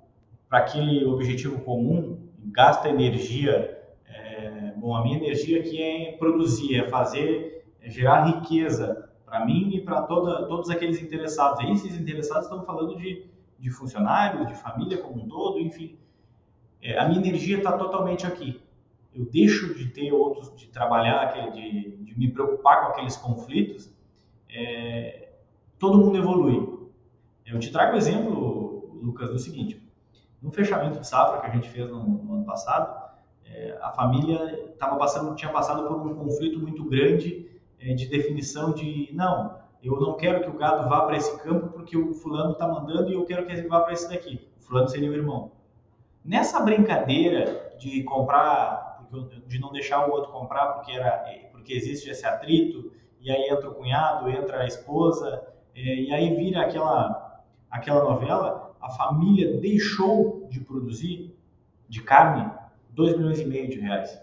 [0.51, 3.79] para aquele objetivo comum, gasta energia.
[4.05, 9.73] É, bom, a minha energia aqui é produzir, é fazer, é gerar riqueza para mim
[9.73, 11.63] e para todos aqueles interessados.
[11.63, 13.27] E esses interessados estão falando de,
[13.57, 15.97] de funcionários, de família como um todo, enfim.
[16.81, 18.61] É, a minha energia está totalmente aqui.
[19.15, 23.89] Eu deixo de ter outros, de trabalhar, de, de me preocupar com aqueles conflitos.
[24.49, 25.29] É,
[25.79, 26.89] todo mundo evolui.
[27.45, 29.81] Eu te trago o exemplo, Lucas, do seguinte:
[30.41, 33.11] no fechamento de safra que a gente fez no, no ano passado,
[33.45, 38.73] é, a família tava passando, tinha passado por um conflito muito grande é, de definição
[38.73, 42.51] de não, eu não quero que o gado vá para esse campo porque o fulano
[42.51, 44.47] está mandando e eu quero que ele vá para esse daqui.
[44.59, 45.51] O fulano seria o irmão.
[46.23, 49.07] Nessa brincadeira de comprar,
[49.47, 53.69] de não deixar o outro comprar porque era, porque existe esse atrito e aí entra
[53.69, 60.47] o cunhado, entra a esposa é, e aí vira aquela aquela novela a família deixou
[60.49, 61.35] de produzir
[61.87, 62.51] de carne
[62.89, 64.19] 2 milhões e meio de reais.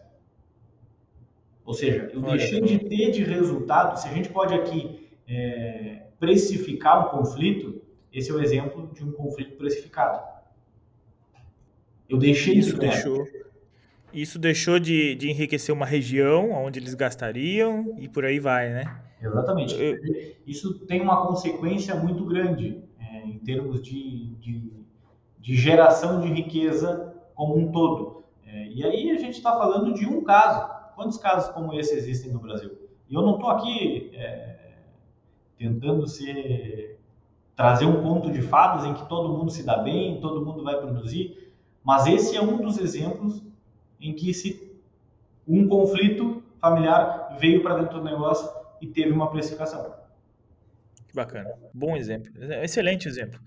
[1.64, 6.02] Ou seja, eu Olha, deixei de ter de resultado, se a gente pode aqui é,
[6.18, 7.82] precificar um conflito,
[8.12, 10.26] esse é o exemplo de um conflito precificado.
[12.08, 13.28] Eu deixei isso de deixou
[14.12, 19.02] Isso deixou de, de enriquecer uma região onde eles gastariam e por aí vai, né?
[19.20, 19.74] Exatamente.
[19.74, 19.96] Eu...
[20.46, 22.82] Isso tem uma consequência muito grande
[23.28, 24.72] em termos de, de,
[25.38, 28.24] de, geração de riqueza como um todo.
[28.46, 30.76] É, e aí a gente está falando de um caso.
[30.94, 32.76] Quantos casos como esse existem no Brasil?
[33.08, 34.58] E eu não estou aqui é,
[35.56, 36.98] tentando ser,
[37.54, 40.76] trazer um conto de fadas em que todo mundo se dá bem, todo mundo vai
[40.76, 41.52] produzir,
[41.84, 43.42] mas esse é um dos exemplos
[44.00, 44.76] em que se
[45.46, 48.48] um conflito familiar veio para dentro do negócio
[48.80, 49.97] e teve uma precificação.
[51.14, 51.50] Bacana.
[51.74, 52.30] Bom exemplo.
[52.62, 53.40] Excelente exemplo.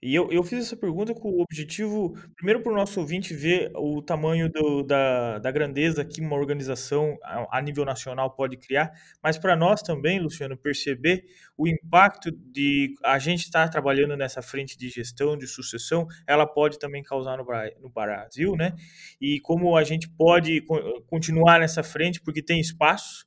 [0.00, 3.72] E eu, eu fiz essa pergunta com o objetivo, primeiro, para o nosso ouvinte ver
[3.74, 8.92] o tamanho do, da, da grandeza que uma organização a, a nível nacional pode criar,
[9.20, 11.24] mas para nós também, Luciano, perceber
[11.56, 16.46] o impacto de a gente estar tá trabalhando nessa frente de gestão, de sucessão, ela
[16.46, 17.44] pode também causar no,
[17.80, 18.76] no Brasil, né?
[19.20, 20.64] E como a gente pode
[21.08, 23.26] continuar nessa frente, porque tem espaço,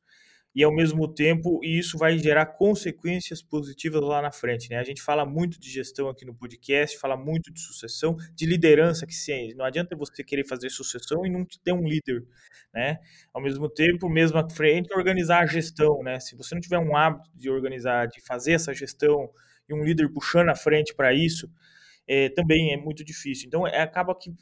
[0.53, 4.69] e ao mesmo tempo isso vai gerar consequências positivas lá na frente.
[4.69, 4.77] Né?
[4.77, 9.07] A gente fala muito de gestão aqui no podcast, fala muito de sucessão, de liderança,
[9.07, 12.25] que sim, não adianta você querer fazer sucessão e não ter um líder.
[12.73, 12.99] Né?
[13.33, 16.03] Ao mesmo tempo, mesmo à frente, organizar a gestão.
[16.03, 16.19] Né?
[16.19, 19.29] Se você não tiver um hábito de organizar, de fazer essa gestão
[19.69, 21.49] e um líder puxando a frente para isso,
[22.07, 23.47] é, também é muito difícil.
[23.47, 24.33] Então, é, acaba que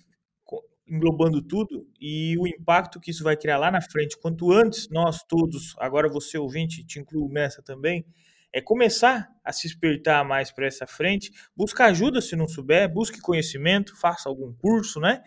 [0.90, 5.24] englobando tudo e o impacto que isso vai criar lá na frente, quanto antes nós
[5.24, 8.06] todos, agora você ouvinte, te incluo nessa também,
[8.52, 13.22] é começar a se espertar mais para essa frente, buscar ajuda se não souber, busque
[13.22, 15.22] conhecimento, faça algum curso, né?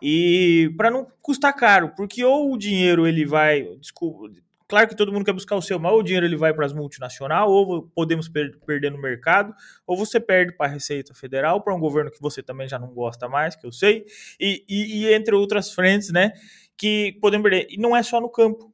[0.00, 4.28] E para não custar caro, porque ou o dinheiro ele vai, desculpa,
[4.72, 6.72] Claro que todo mundo quer buscar o seu, mas o dinheiro ele vai para as
[6.72, 9.54] multinacionais, ou podemos per perder no mercado,
[9.86, 12.88] ou você perde para a Receita Federal, para um governo que você também já não
[12.88, 14.06] gosta mais, que eu sei,
[14.40, 16.32] e, e, e entre outras frentes, né,
[16.74, 17.66] que podemos perder.
[17.68, 18.72] E não é só no campo.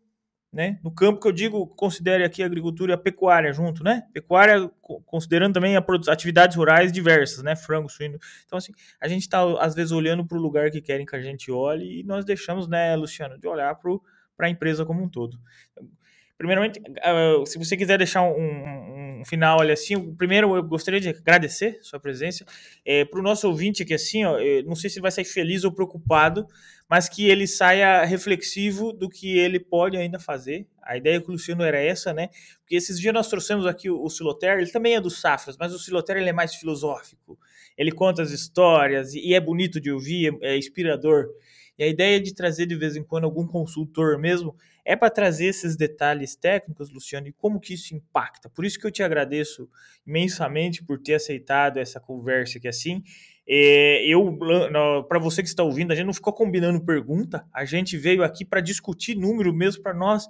[0.53, 0.79] né?
[0.85, 4.05] No campo que eu digo, considere aqui a agricultura e a pecuária junto, né?
[4.15, 4.71] Pecuária
[5.05, 7.57] considerando também a atividades rurais diversas, né?
[7.57, 8.19] Frango, suíno.
[8.47, 11.21] Então, assim, a gente está, às vezes, olhando para o lugar que querem que a
[11.21, 13.91] gente olhe e nós deixamos, né, Luciano, de olhar para
[14.47, 15.39] a empresa como um todo.
[16.39, 21.01] Primeiramente, uh, se você quiser deixar um, um, um, final ali assim, primeiro eu gostaria
[21.01, 22.47] de agradecer sua presença.
[22.85, 25.73] É, para o nosso ouvinte aqui, assim, ó, não sei se vai sair feliz ou
[25.73, 26.47] preocupado,
[26.89, 30.65] mas que ele saia reflexivo do que ele pode ainda fazer.
[30.81, 32.29] A ideia com o Luciano era essa, né?
[32.61, 35.75] Porque esses dias nós trouxemos aqui o, o Siloter, ele também é do Safras, mas
[35.75, 37.37] o Siloter ele é mais filosófico.
[37.77, 41.27] Ele conta as histórias e, e é bonito de ouvir, é, é inspirador.
[41.79, 45.47] E a ideia de trazer de vez em quando algum consultor mesmo é para trazer
[45.47, 48.49] esses detalhes técnicos, Luciano, e como que isso impacta.
[48.49, 49.69] Por isso que eu te agradeço
[50.07, 53.03] imensamente por ter aceitado essa conversa aqui assim.
[53.47, 54.37] É, eu,
[55.09, 58.45] para você que está ouvindo, a gente não ficou combinando pergunta, a gente veio aqui
[58.45, 60.27] para discutir número mesmo para nós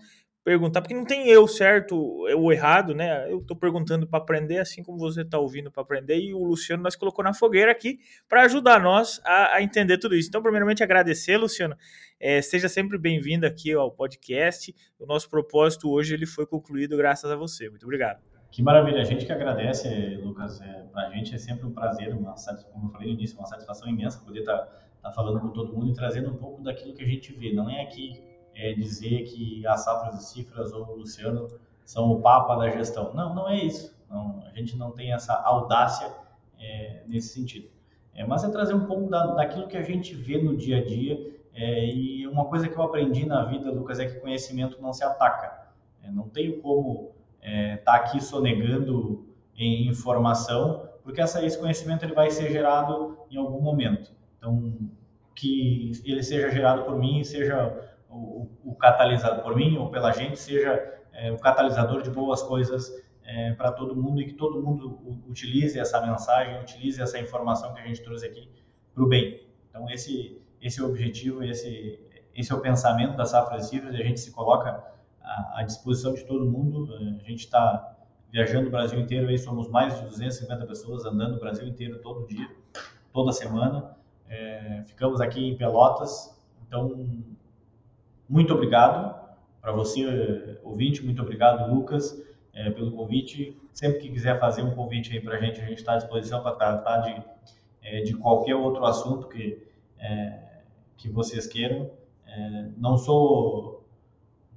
[0.49, 3.31] perguntar, porque não tem eu certo ou errado, né?
[3.31, 6.83] Eu estou perguntando para aprender, assim como você está ouvindo para aprender, e o Luciano
[6.83, 10.31] nós colocou na fogueira aqui para ajudar nós a, a, entender tudo isso.
[10.31, 11.77] Então, primeiramente, agradecer, Luciano.
[12.19, 14.75] É, seja sempre bem-vindo aqui ao podcast.
[14.99, 17.69] O nosso propósito hoje ele foi concluído graças a você.
[17.69, 18.21] Muito obrigado.
[18.51, 20.63] Que maravilha, a gente que agradece, Lucas.
[20.63, 22.35] É, para a gente é sempre um prazer, uma
[22.73, 25.75] como eu falei no início, uma satisfação imensa poder estar tá, tá falando com todo
[25.75, 27.53] mundo e trazendo um pouco daquilo que a gente vê.
[27.53, 28.27] Não é aqui
[28.59, 31.49] é, dizer que a Safras e Cifras ou o Luciano
[31.85, 33.15] são o papa da gestão.
[33.15, 33.97] Não, não é isso.
[34.11, 36.13] Não, a gente não tem essa audácia
[36.59, 37.69] é, nesse sentido.
[38.13, 40.85] É, mas é trazer um pouco da, daquilo que a gente vê no dia a
[40.85, 41.39] dia.
[41.55, 45.05] É, e uma coisa que eu aprendi na vida, Lucas, é que conhecimento não se
[45.05, 45.69] ataca.
[46.03, 49.25] É, não tenho como estar é, tá aqui sonegando
[49.57, 54.11] em informação, porque essa, esse conhecimento ele vai ser gerado em algum momento.
[54.37, 54.73] Então,
[55.35, 60.39] que ele seja gerado por mim, seja o, o, catalisador, por mim ou pela gente,
[60.39, 62.91] seja é, o catalisador de boas coisas
[63.25, 67.81] é, para todo mundo e que todo mundo utilize essa mensagem, utilize essa informação que
[67.81, 68.51] a gente trouxe aqui
[68.95, 69.47] para o bem.
[69.69, 72.01] Então, esse, esse é o objetivo, esse,
[72.35, 74.83] esse é o pensamento da Safra Cifras e a gente se coloca
[75.23, 76.93] à, à disposição de todo mundo.
[76.95, 77.97] A gente está
[78.31, 82.27] viajando o Brasil inteiro, aí somos mais de 250 pessoas andando o Brasil inteiro todo
[82.27, 82.49] dia,
[83.13, 83.97] toda semana.
[84.29, 87.25] É, ficamos aqui em Pelotas, então
[88.29, 89.19] muito obrigado
[89.61, 92.21] para você, ouvinte, muito obrigado, Lucas,
[92.55, 93.57] é, pelo convite.
[93.73, 96.43] Sempre que quiser fazer um convite aí para a gente, a gente está à disposição
[96.43, 97.23] para tratar de,
[97.83, 99.63] é, de qualquer outro assunto que,
[99.99, 100.41] é,
[100.97, 101.91] que vocês queiram.
[102.27, 103.85] É, não sou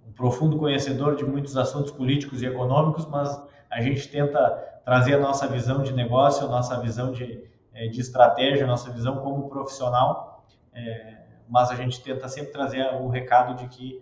[0.07, 4.39] um profundo conhecedor de muitos assuntos políticos e econômicos, mas a gente tenta
[4.83, 7.43] trazer a nossa visão de negócio, a nossa visão de,
[7.73, 10.45] é, de estratégia, a nossa visão como profissional.
[10.73, 11.20] É,
[11.51, 14.01] mas a gente tenta sempre trazer o recado de que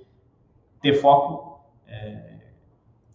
[0.80, 2.38] ter foco, é,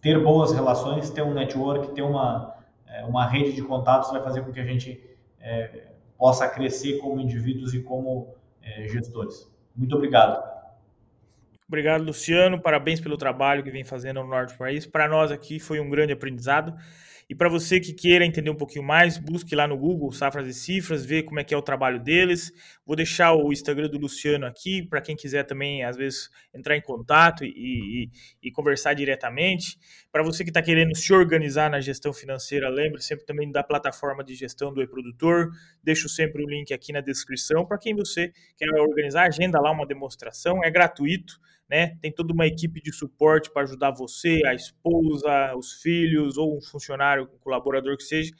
[0.01, 2.53] ter boas relações, ter um network, ter uma,
[2.85, 5.01] é, uma rede de contatos vai fazer com que a gente
[5.39, 9.49] é, possa crescer como indivíduos e como é, gestores.
[9.73, 10.43] Muito obrigado.
[11.65, 12.59] Obrigado, Luciano.
[12.59, 14.85] Parabéns pelo trabalho que vem fazendo no Norte do País.
[14.85, 16.75] Para nós aqui foi um grande aprendizado.
[17.27, 20.53] E para você que queira entender um pouquinho mais, busque lá no Google Safras e
[20.53, 22.51] Cifras, ver como é que é o trabalho deles.
[22.85, 26.81] Vou deixar o Instagram do Luciano aqui, para quem quiser também, às vezes, entrar em
[26.81, 28.09] contato e, e,
[28.43, 29.79] e conversar diretamente.
[30.11, 34.23] Para você que está querendo se organizar na gestão financeira, lembre sempre também da plataforma
[34.23, 35.49] de gestão do e-produtor.
[35.83, 39.87] Deixo sempre o link aqui na descrição para quem você quer organizar, agenda lá uma
[39.87, 41.39] demonstração, é gratuito
[41.69, 41.97] né?
[42.01, 46.61] Tem toda uma equipe de suporte para ajudar você, a esposa, os filhos ou um
[46.61, 48.31] funcionário, um colaborador que seja,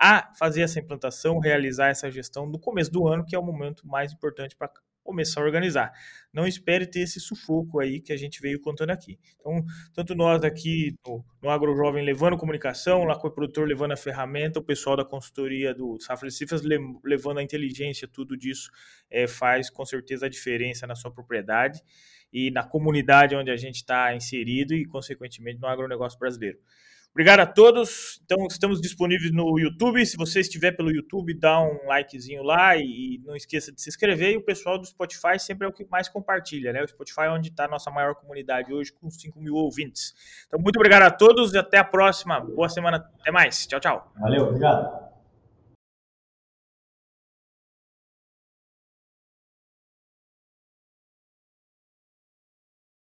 [0.00, 3.86] a fazer essa implantação, realizar essa gestão no começo do ano, que é o momento
[3.86, 4.70] mais importante para
[5.02, 5.92] começar a organizar.
[6.32, 9.18] Não espere ter esse sufoco aí que a gente veio contando aqui.
[9.38, 13.92] Então, tanto nós aqui no, no Agro Jovem levando comunicação, lá com o produtor levando
[13.92, 16.62] a ferramenta, o pessoal da consultoria do Safra Cifras
[17.04, 18.70] levando a inteligência, tudo disso
[19.10, 21.80] é, faz com certeza a diferença na sua propriedade
[22.32, 26.58] e na comunidade onde a gente está inserido e, consequentemente, no agronegócio brasileiro.
[27.12, 28.22] Obrigado a todos.
[28.24, 30.04] Então, estamos disponíveis no YouTube.
[30.06, 34.32] Se você estiver pelo YouTube, dá um likezinho lá e não esqueça de se inscrever.
[34.32, 36.82] E o pessoal do Spotify sempre é o que mais compartilha, né?
[36.82, 40.14] O Spotify é onde está a nossa maior comunidade hoje, com 5 mil ouvintes.
[40.46, 42.40] Então, muito obrigado a todos e até a próxima.
[42.40, 43.06] Boa semana.
[43.20, 43.66] Até mais.
[43.66, 44.10] Tchau, tchau.
[44.18, 45.01] Valeu, obrigado.